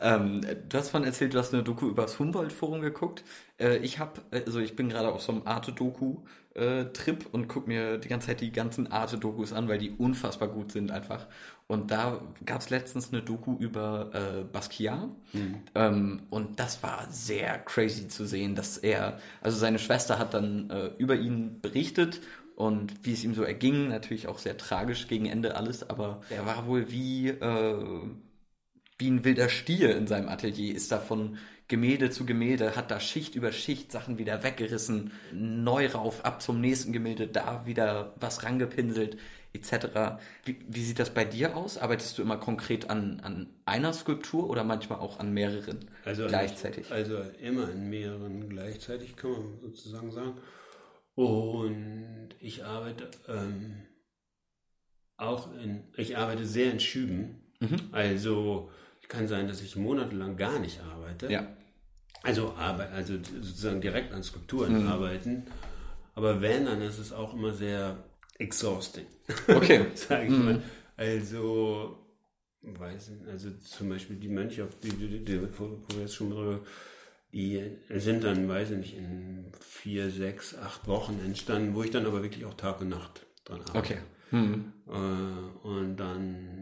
ähm, 0.01 0.41
du 0.41 0.79
hast 0.79 0.89
von 0.89 1.05
erzählt, 1.05 1.35
du 1.35 1.39
hast 1.39 1.53
eine 1.53 1.63
Doku 1.63 1.87
über 1.87 2.03
das 2.03 2.19
Humboldt-Forum 2.19 2.81
geguckt. 2.81 3.25
Äh, 3.59 3.77
ich 3.79 3.99
habe, 3.99 4.23
also 4.31 4.61
ich 4.61 4.75
bin 4.75 4.89
gerade 4.89 5.13
auf 5.13 5.21
so 5.21 5.33
einem 5.33 5.43
Arte-Doku 5.45 6.23
äh, 6.55 6.87
Trip 6.87 7.27
und 7.33 7.49
gucke 7.49 7.69
mir 7.69 7.99
die 7.99 8.09
ganze 8.09 8.29
Zeit 8.29 8.41
die 8.41 8.53
ganzen 8.53 8.91
Arte-Dokus 8.91 9.53
an, 9.53 9.69
weil 9.69 9.79
die 9.79 9.91
unfassbar 9.91 10.49
gut 10.49 10.73
sind 10.73 10.91
einfach. 10.91 11.27
Und 11.67 11.91
da 11.91 12.21
gab 12.45 12.61
es 12.61 12.71
letztens 12.71 13.13
eine 13.13 13.23
Doku 13.23 13.57
über 13.59 14.11
äh, 14.15 14.45
Basquiat. 14.45 15.09
Mhm. 15.33 15.57
Ähm, 15.75 16.23
und 16.31 16.61
das 16.61 16.83
war 16.83 17.07
sehr 17.11 17.59
crazy 17.59 18.09
zu 18.09 18.27
sehen, 18.27 18.55
dass 18.55 18.79
er, 18.79 19.19
also 19.41 19.59
seine 19.59 19.79
Schwester 19.79 20.19
hat 20.19 20.35
dann 20.35 20.71
äh, 20.71 20.91
über 20.99 21.17
ihn 21.17 21.61
berichtet 21.61 22.21
und 22.57 23.05
wie 23.05 23.13
es 23.13 23.25
ihm 23.25 23.35
so 23.35 23.43
erging, 23.43 23.89
natürlich 23.89 24.29
auch 24.29 24.39
sehr 24.39 24.57
tragisch 24.57 25.09
gegen 25.09 25.27
Ende 25.27 25.57
alles, 25.57 25.89
aber 25.89 26.21
er 26.31 26.47
war 26.47 26.67
wohl 26.67 26.91
wie, 26.91 27.29
äh, 27.29 28.09
wie 28.99 29.11
ein 29.11 29.25
wilder 29.25 29.49
Stier 29.49 29.97
in 29.97 30.07
seinem 30.07 30.29
Atelier, 30.29 30.75
ist 30.75 30.93
davon 30.93 31.39
Gemälde 31.67 32.11
zu 32.11 32.27
Gemälde, 32.27 32.77
hat 32.77 32.91
da 32.91 33.01
Schicht 33.01 33.35
über 33.35 33.51
Schicht 33.51 33.91
Sachen 33.91 34.19
wieder 34.19 34.43
weggerissen, 34.43 35.13
neu 35.33 35.87
rauf, 35.89 36.25
ab 36.25 36.43
zum 36.43 36.61
nächsten 36.61 36.93
Gemälde, 36.93 37.27
da 37.27 37.65
wieder 37.65 38.15
was 38.21 38.43
rangepinselt, 38.43 39.17
etc. 39.55 40.19
Wie, 40.45 40.59
wie 40.69 40.85
sieht 40.85 40.99
das 40.99 41.11
bei 41.11 41.25
dir 41.25 41.57
aus? 41.57 41.79
Arbeitest 41.79 42.19
du 42.19 42.23
immer 42.23 42.37
konkret 42.37 42.91
an, 42.91 43.21
an 43.21 43.49
einer 43.65 43.93
Skulptur 43.93 44.51
oder 44.51 44.63
manchmal 44.65 44.99
auch 44.99 45.21
an 45.21 45.33
mehreren 45.33 45.79
also 46.05 46.27
gleichzeitig? 46.27 46.91
Also 46.91 47.23
immer 47.41 47.69
an 47.69 47.89
mehreren 47.89 48.49
gleichzeitig, 48.49 49.17
kann 49.17 49.31
man 49.31 49.61
sozusagen 49.63 50.11
sagen. 50.11 50.35
Und 51.15 52.31
ich 52.41 52.65
arbeite 52.65 53.09
ähm, 53.29 53.85
auch 55.17 55.55
in, 55.55 55.85
ich 55.97 56.17
arbeite 56.17 56.45
sehr 56.45 56.73
in 56.73 56.81
Schüben. 56.81 57.41
Mhm. 57.61 57.77
Also 57.93 58.71
kann 59.15 59.29
sein, 59.29 59.49
dass 59.49 59.63
ich 59.63 59.77
monatelang 59.77 60.37
gar 60.37 60.59
nicht 60.59 60.81
arbeite. 60.83 61.31
Ja. 61.31 61.47
Also, 62.23 62.55
Arbeit, 62.55 62.93
also 62.93 63.15
sozusagen 63.17 63.81
direkt 63.81 64.13
an 64.13 64.23
Skulpturen 64.23 64.83
mhm. 64.83 64.89
arbeiten. 64.89 65.45
Aber 66.15 66.41
wenn, 66.41 66.65
dann 66.67 66.81
ist 66.81 66.99
es 66.99 67.13
auch 67.13 67.35
immer 67.35 67.53
sehr 67.53 68.03
exhausting. 68.39 69.07
Okay. 69.49 69.87
Sag 69.95 70.25
ich 70.25 70.31
mhm. 70.31 70.45
mal. 70.45 70.63
Also, 70.97 71.99
weiß 72.63 73.11
nicht, 73.11 73.29
also 73.29 73.51
zum 73.51 73.89
Beispiel 73.89 74.17
die 74.17 74.29
Mönche, 74.29 74.65
auf 74.65 74.79
die, 74.83 74.91
die, 74.91 75.25
die, 75.25 75.41
wo 75.59 75.79
wir 75.89 76.01
jetzt 76.03 76.15
schon 76.15 76.31
drüber, 76.31 76.61
die 77.33 77.61
sind 77.91 78.23
dann, 78.23 78.49
weiß 78.49 78.71
ich 78.71 78.77
nicht, 78.79 78.97
in 78.97 79.47
vier, 79.61 80.11
sechs, 80.11 80.57
acht 80.57 80.87
Wochen 80.87 81.19
entstanden, 81.25 81.75
wo 81.75 81.83
ich 81.83 81.91
dann 81.91 82.07
aber 82.07 82.23
wirklich 82.23 82.45
auch 82.45 82.55
Tag 82.55 82.81
und 82.81 82.91
Nacht 82.91 83.27
dran 83.45 83.61
arbeite. 83.61 83.79
Okay. 83.79 83.99
Mhm. 84.31 84.73
Äh, 84.89 85.67
und 85.67 85.97
dann 85.97 86.54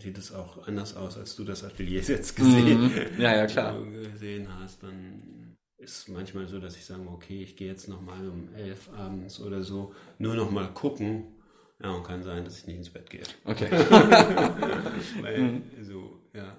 sieht 0.00 0.18
es 0.18 0.32
auch 0.32 0.66
anders 0.66 0.96
aus, 0.96 1.16
als 1.16 1.36
du 1.36 1.44
das 1.44 1.64
Atelier 1.64 2.00
jetzt 2.06 2.36
gesehen, 2.36 2.84
mhm. 2.84 3.20
ja, 3.20 3.36
ja, 3.36 3.46
klar. 3.46 3.82
gesehen 4.12 4.48
hast. 4.58 4.82
Dann 4.82 5.56
ist 5.78 5.98
es 5.98 6.08
manchmal 6.08 6.46
so, 6.46 6.58
dass 6.58 6.76
ich 6.76 6.84
sage, 6.84 7.02
okay, 7.08 7.42
ich 7.42 7.56
gehe 7.56 7.68
jetzt 7.68 7.88
nochmal 7.88 8.28
um 8.28 8.52
elf 8.54 8.90
abends 8.96 9.40
oder 9.40 9.62
so, 9.62 9.94
nur 10.18 10.34
nochmal 10.34 10.72
gucken. 10.72 11.34
Ja, 11.80 11.92
und 11.92 12.02
kann 12.02 12.24
sein, 12.24 12.44
dass 12.44 12.58
ich 12.58 12.66
nicht 12.66 12.78
ins 12.78 12.90
Bett 12.90 13.08
gehe. 13.08 13.22
Okay. 13.44 13.70
Weil, 15.20 15.38
mhm. 15.38 15.62
so, 15.82 16.20
ja. 16.34 16.58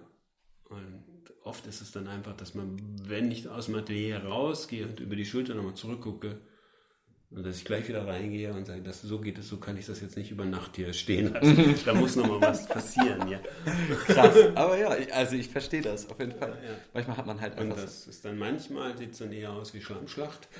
Und 0.70 1.04
oft 1.44 1.66
ist 1.68 1.82
es 1.82 1.92
dann 1.92 2.08
einfach, 2.08 2.38
dass 2.38 2.56
man, 2.56 2.78
wenn 3.04 3.30
ich 3.30 3.50
aus 3.50 3.66
dem 3.66 3.76
Atelier 3.76 4.24
rausgehe 4.24 4.86
und 4.86 5.02
über 5.02 5.18
die 5.18 5.26
Schulter 5.26 5.56
nochmal 5.56 5.74
zurückgucke, 5.74 6.40
und 7.32 7.46
dass 7.46 7.58
ich 7.58 7.66
gleich 7.66 7.88
wieder 7.88 8.08
reingehe 8.08 8.52
und 8.54 8.66
sage, 8.66 8.82
das, 8.82 9.04
so 9.04 9.20
geht 9.20 9.38
es, 9.38 9.48
so 9.48 9.58
kann 9.58 9.78
ich 9.78 9.86
das 9.86 10.02
jetzt 10.02 10.18
nicht 10.18 10.32
über 10.32 10.46
Nacht 10.46 10.76
hier 10.76 10.92
stehen 10.94 11.32
lassen. 11.32 11.76
da 11.86 11.94
muss 11.94 12.16
noch 12.16 12.28
mal 12.28 12.42
was 12.42 12.68
passieren, 12.68 13.28
ja. 13.28 13.40
Krass, 14.08 14.36
aber 14.56 14.78
ja, 14.78 14.88
also 15.14 15.36
ich 15.36 15.48
verstehe 15.48 15.84
das 15.84 16.10
auf 16.10 16.20
jeden 16.20 16.32
Fall. 16.32 16.58
Ja. 16.66 16.76
Manchmal 16.94 17.18
hat 17.18 17.28
man 17.28 17.40
halt 17.40 17.56
einfach... 17.58 17.78
Und 17.78 17.84
das 17.84 18.08
ist 18.08 18.26
dann 18.26 18.38
manchmal, 18.40 18.98
sieht 18.98 19.12
es 19.12 19.20
dann 19.20 19.32
eher 19.32 19.52
aus 19.52 19.74
wie 19.74 19.82
Schlammschlacht. 19.82 20.48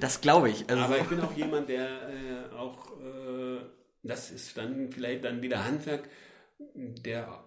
Das 0.00 0.20
glaube 0.20 0.50
ich. 0.50 0.68
Also 0.68 0.82
aber 0.82 0.98
ich 0.98 1.04
bin 1.04 1.20
auch 1.20 1.36
jemand, 1.36 1.68
der 1.68 1.86
äh, 1.86 2.56
auch, 2.56 2.90
äh, 3.00 3.58
das 4.02 4.30
ist 4.30 4.56
dann 4.56 4.90
vielleicht 4.90 5.24
dann 5.24 5.42
wieder 5.42 5.64
Handwerk, 5.64 6.08
der 6.74 7.44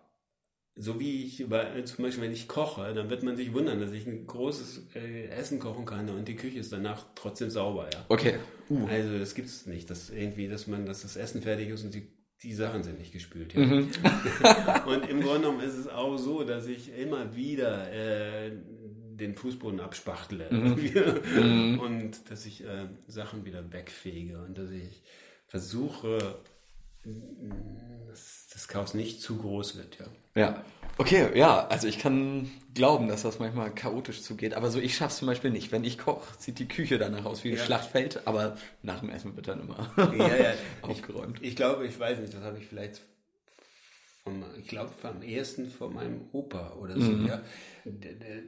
so 0.76 1.00
wie 1.00 1.26
ich 1.26 1.40
über, 1.42 1.68
zum 1.86 2.06
Beispiel, 2.06 2.24
wenn 2.24 2.32
ich 2.32 2.48
koche, 2.48 2.94
dann 2.94 3.10
wird 3.10 3.24
man 3.24 3.36
sich 3.36 3.54
wundern, 3.54 3.80
dass 3.80 3.92
ich 3.92 4.08
ein 4.08 4.26
großes 4.26 4.88
äh, 4.96 5.28
Essen 5.28 5.60
kochen 5.60 5.86
kann 5.86 6.10
und 6.10 6.28
die 6.28 6.36
Küche 6.36 6.60
ist 6.60 6.72
danach 6.72 7.06
trotzdem 7.16 7.50
sauber, 7.50 7.90
ja. 7.94 8.06
Okay. 8.08 8.36
Uh. 8.70 8.88
Also 8.88 9.20
das 9.20 9.36
gibt 9.36 9.50
es 9.50 9.66
nicht, 9.66 9.90
dass 9.90 10.10
irgendwie, 10.10 10.48
dass 10.48 10.68
man, 10.68 10.86
dass 10.86 11.02
das 11.02 11.18
Essen 11.18 11.42
fertig 11.42 11.70
ist 11.70 11.84
und 11.84 11.94
die, 11.94 12.08
die 12.42 12.54
Sachen 12.54 12.84
sind 12.84 13.00
nicht 13.00 13.12
gespült. 13.12 13.54
Ja. 13.54 13.60
Mhm. 13.60 13.90
und 14.88 15.10
im 15.10 15.22
Grunde 15.22 15.42
genommen 15.42 15.60
ist 15.60 15.76
es 15.76 15.88
auch 15.88 16.18
so, 16.18 16.44
dass 16.44 16.68
ich 16.68 16.98
immer 16.98 17.36
wieder 17.36 17.92
äh, 17.92 18.52
den 19.22 19.36
Fußboden 19.36 19.82
abspachtle 19.82 20.48
mhm. 20.52 21.80
und 21.80 22.32
dass 22.32 22.46
ich 22.46 22.64
äh, 22.64 22.88
Sachen 23.08 23.46
wieder 23.46 23.72
wegfege 23.74 24.42
und 24.42 24.58
dass 24.58 24.72
ich 24.72 25.04
versuche, 25.48 26.40
dass 28.08 28.48
das 28.52 28.68
Chaos 28.68 28.94
nicht 28.94 29.22
zu 29.22 29.38
groß 29.38 29.78
wird, 29.78 29.98
ja. 30.00 30.06
Ja. 30.36 30.66
Okay, 30.98 31.38
ja, 31.38 31.68
also 31.68 31.88
ich 31.88 32.00
kann 32.00 32.52
glauben, 32.74 33.08
dass 33.08 33.24
das 33.24 33.40
manchmal 33.40 33.74
chaotisch 33.74 34.22
zugeht, 34.22 34.54
aber 34.54 34.70
so 34.70 34.80
ich 34.80 34.96
schaff's 34.96 35.18
zum 35.18 35.28
Beispiel 35.28 35.50
nicht. 35.50 35.72
Wenn 35.72 35.84
ich 35.84 35.98
koche, 35.98 36.28
sieht 36.38 36.60
die 36.60 36.68
Küche 36.68 37.00
danach 37.00 37.26
aus 37.26 37.44
wie 37.44 37.52
ein 37.52 37.58
ja. 37.58 37.64
Schlachtfeld, 37.64 38.28
aber 38.28 38.58
nach 38.84 39.00
dem 39.00 39.10
Essen 39.10 39.36
wird 39.36 39.48
dann 39.48 39.62
immer 39.62 39.92
ja, 39.98 40.36
ja. 40.36 40.54
aufgeräumt. 40.82 41.40
Ich, 41.42 41.50
ich, 41.50 41.56
glaube, 41.56 41.88
ich 41.88 42.00
weiß 42.00 42.20
nicht, 42.20 42.34
das 42.34 42.44
habe 42.44 42.60
ich 42.60 42.68
vielleicht 42.68 43.02
vom, 44.24 44.44
ich 44.60 44.68
glaube, 44.68 44.92
am 45.04 45.24
ehesten 45.24 45.72
von 45.72 45.94
meinem 45.94 46.28
Opa 46.34 46.74
oder 46.74 46.94
so, 46.94 47.12
mhm. 47.12 47.26
ja. 47.26 47.42
Der, 47.86 48.14
der, 48.14 48.42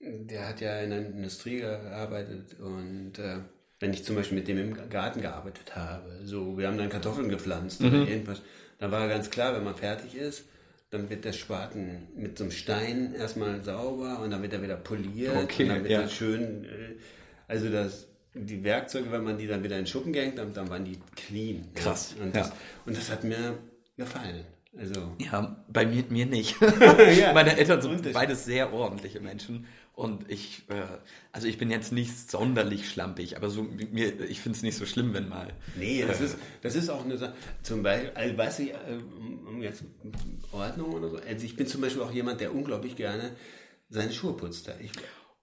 der, 0.00 0.48
hat 0.48 0.60
ja 0.60 0.80
in 0.80 0.90
der 0.90 1.06
Industrie 1.06 1.58
gearbeitet 1.58 2.58
und 2.58 3.18
äh, 3.18 3.40
wenn 3.80 3.94
ich 3.94 4.04
zum 4.04 4.14
Beispiel 4.14 4.38
mit 4.38 4.46
dem 4.46 4.58
im 4.58 4.90
Garten 4.90 5.22
gearbeitet 5.22 5.74
habe, 5.74 6.20
so, 6.24 6.56
wir 6.56 6.68
haben 6.68 6.78
dann 6.78 6.90
Kartoffeln 6.90 7.30
gepflanzt 7.30 7.80
mhm. 7.80 7.88
oder 7.88 8.08
irgendwas, 8.08 8.42
dann 8.78 8.92
war 8.92 9.08
ganz 9.08 9.30
klar, 9.30 9.54
wenn 9.54 9.64
man 9.64 9.74
fertig 9.74 10.14
ist, 10.14 10.44
dann 10.90 11.08
wird 11.08 11.24
der 11.24 11.32
Spaten 11.32 12.08
mit 12.16 12.36
so 12.36 12.44
einem 12.44 12.50
Stein 12.50 13.14
erstmal 13.14 13.62
sauber 13.62 14.20
und 14.20 14.30
dann 14.30 14.42
wird 14.42 14.52
er 14.52 14.62
wieder 14.62 14.76
poliert 14.76 15.36
okay, 15.36 15.62
und 15.62 15.68
dann 15.70 15.82
wird 15.82 15.92
ja. 15.92 16.00
er 16.02 16.08
schön, 16.08 16.64
äh, 16.64 16.96
also 17.48 17.70
das, 17.70 18.06
die 18.34 18.62
Werkzeuge, 18.62 19.10
wenn 19.10 19.24
man 19.24 19.38
die 19.38 19.46
dann 19.46 19.62
wieder 19.62 19.76
in 19.76 19.82
den 19.82 19.86
Schuppen 19.86 20.12
gehängt, 20.12 20.38
dann, 20.38 20.52
dann 20.52 20.68
waren 20.68 20.84
die 20.84 20.98
clean. 21.16 21.66
Krass. 21.74 22.14
Ja. 22.16 22.24
Und, 22.24 22.36
das, 22.36 22.48
ja. 22.48 22.54
und 22.86 22.96
das 22.96 23.10
hat 23.10 23.24
mir 23.24 23.58
gefallen. 23.96 24.44
Also. 24.76 25.16
Ja, 25.18 25.64
bei 25.68 25.84
mir, 25.84 26.04
mir 26.10 26.26
nicht. 26.26 26.56
ja, 27.18 27.32
Meine 27.32 27.56
Eltern 27.56 27.82
sind 27.82 28.12
beides 28.12 28.44
sehr 28.44 28.72
ordentliche 28.72 29.20
Menschen. 29.20 29.66
Und 29.94 30.30
ich, 30.30 30.62
äh, 30.68 30.80
also 31.32 31.46
ich 31.48 31.58
bin 31.58 31.70
jetzt 31.70 31.92
nicht 31.92 32.30
sonderlich 32.30 32.88
schlampig, 32.88 33.36
aber 33.36 33.50
so 33.50 33.62
mir, 33.62 34.18
ich 34.20 34.40
finde 34.40 34.56
es 34.56 34.62
nicht 34.62 34.76
so 34.76 34.86
schlimm, 34.86 35.12
wenn 35.12 35.28
mal. 35.28 35.52
Nee, 35.76 36.04
das, 36.06 36.20
äh, 36.20 36.24
ist, 36.24 36.38
das 36.62 36.74
ist 36.76 36.88
auch 36.88 37.04
eine 37.04 37.18
Sache. 37.18 37.34
Zum 37.62 37.82
Beispiel, 37.82 38.12
also, 38.14 38.38
weiß 38.38 38.58
ich, 38.60 38.70
äh, 38.70 38.76
um 39.46 39.60
jetzt 39.60 39.82
Ordnung 40.52 40.94
oder 40.94 41.10
so. 41.10 41.16
Also 41.16 41.44
ich 41.44 41.56
bin 41.56 41.66
zum 41.66 41.80
Beispiel 41.80 42.02
auch 42.02 42.12
jemand, 42.12 42.40
der 42.40 42.54
unglaublich 42.54 42.96
gerne 42.96 43.32
seine 43.90 44.12
Schuhe 44.12 44.34
putzt. 44.34 44.72
Ich, 44.80 44.92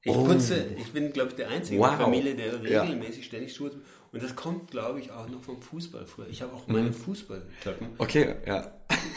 ich 0.01 0.11
oh. 0.11 0.25
putze, 0.25 0.65
ich 0.79 0.91
bin, 0.93 1.11
glaube 1.11 1.31
ich, 1.31 1.35
der 1.35 1.49
einzige 1.49 1.79
wow. 1.79 1.91
in 1.91 1.97
der 1.97 2.05
Familie, 2.05 2.35
der 2.35 2.63
regelmäßig 2.63 3.17
ja. 3.17 3.23
ständig 3.23 3.53
Schuhe 3.53 3.69
putzt. 3.71 3.83
Und 4.17 4.23
das 4.23 4.35
kommt, 4.35 4.71
glaube 4.71 4.99
ich, 4.99 5.11
auch 5.11 5.29
noch 5.29 5.43
vom 5.43 5.61
Fußball 5.61 6.07
früher. 6.07 6.25
Ich 6.27 6.41
habe 6.41 6.51
auch 6.51 6.65
meine 6.65 6.89
mhm. 6.89 6.93
Fußballtöppen. 6.95 7.89
Okay, 7.99 8.33
ja. 8.47 8.71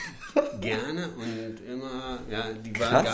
Gerne 0.61 1.09
und 1.17 1.67
immer, 1.67 2.19
ja, 2.31 2.53
die 2.53 2.79
waren 2.79 3.07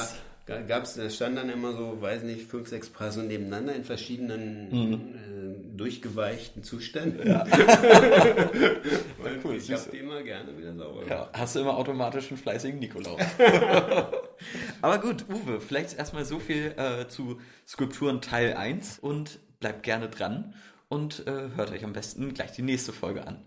gar, 0.47 0.63
gab 0.63 0.83
es, 0.83 0.95
da 0.95 1.09
stand 1.09 1.39
dann 1.39 1.49
immer 1.49 1.75
so, 1.75 2.03
weiß 2.03 2.25
nicht, 2.25 2.51
fünf, 2.51 2.69
sechs 2.69 2.89
Paar 2.89 3.13
so 3.13 3.23
nebeneinander 3.23 3.73
in 3.77 3.85
verschiedenen 3.85 4.71
mhm. 4.71 4.95
äh, 4.95 5.77
durchgeweichten 5.77 6.65
Zuständen. 6.65 7.25
Ja. 7.25 7.47
cool, 9.45 9.55
ich 9.55 9.71
habe 9.71 9.83
die 9.93 9.99
immer 9.99 10.25
gerne 10.25 10.59
wieder 10.59 10.75
sauber 10.75 11.07
Ja, 11.09 11.31
hast 11.35 11.55
du 11.55 11.61
immer 11.61 11.77
automatisch 11.77 12.33
einen 12.33 12.39
fleißigen 12.39 12.81
Nikolaus. 12.81 13.21
Aber 14.83 14.99
gut, 14.99 15.25
Uwe, 15.29 15.61
vielleicht 15.61 15.97
erstmal 15.97 16.25
so 16.25 16.41
viel 16.41 16.75
äh, 16.77 17.07
zu 17.07 17.41
Skulpturen 17.65 18.21
Teil 18.21 18.55
1 18.55 18.99
und 18.99 19.39
bleibt 19.61 19.85
gerne 19.85 20.09
dran 20.09 20.53
und 20.89 21.27
äh, 21.27 21.51
hört 21.57 21.71
euch 21.73 21.85
am 21.85 21.93
besten 21.93 22.35
gleich 22.35 22.53
die 22.53 22.63
nächste 22.63 22.93
Folge 22.93 23.27
an. 23.27 23.43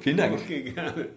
Vielen 0.00 0.16
Dank. 0.16 0.40
Okay, 0.40 0.72
gerne. 0.72 1.08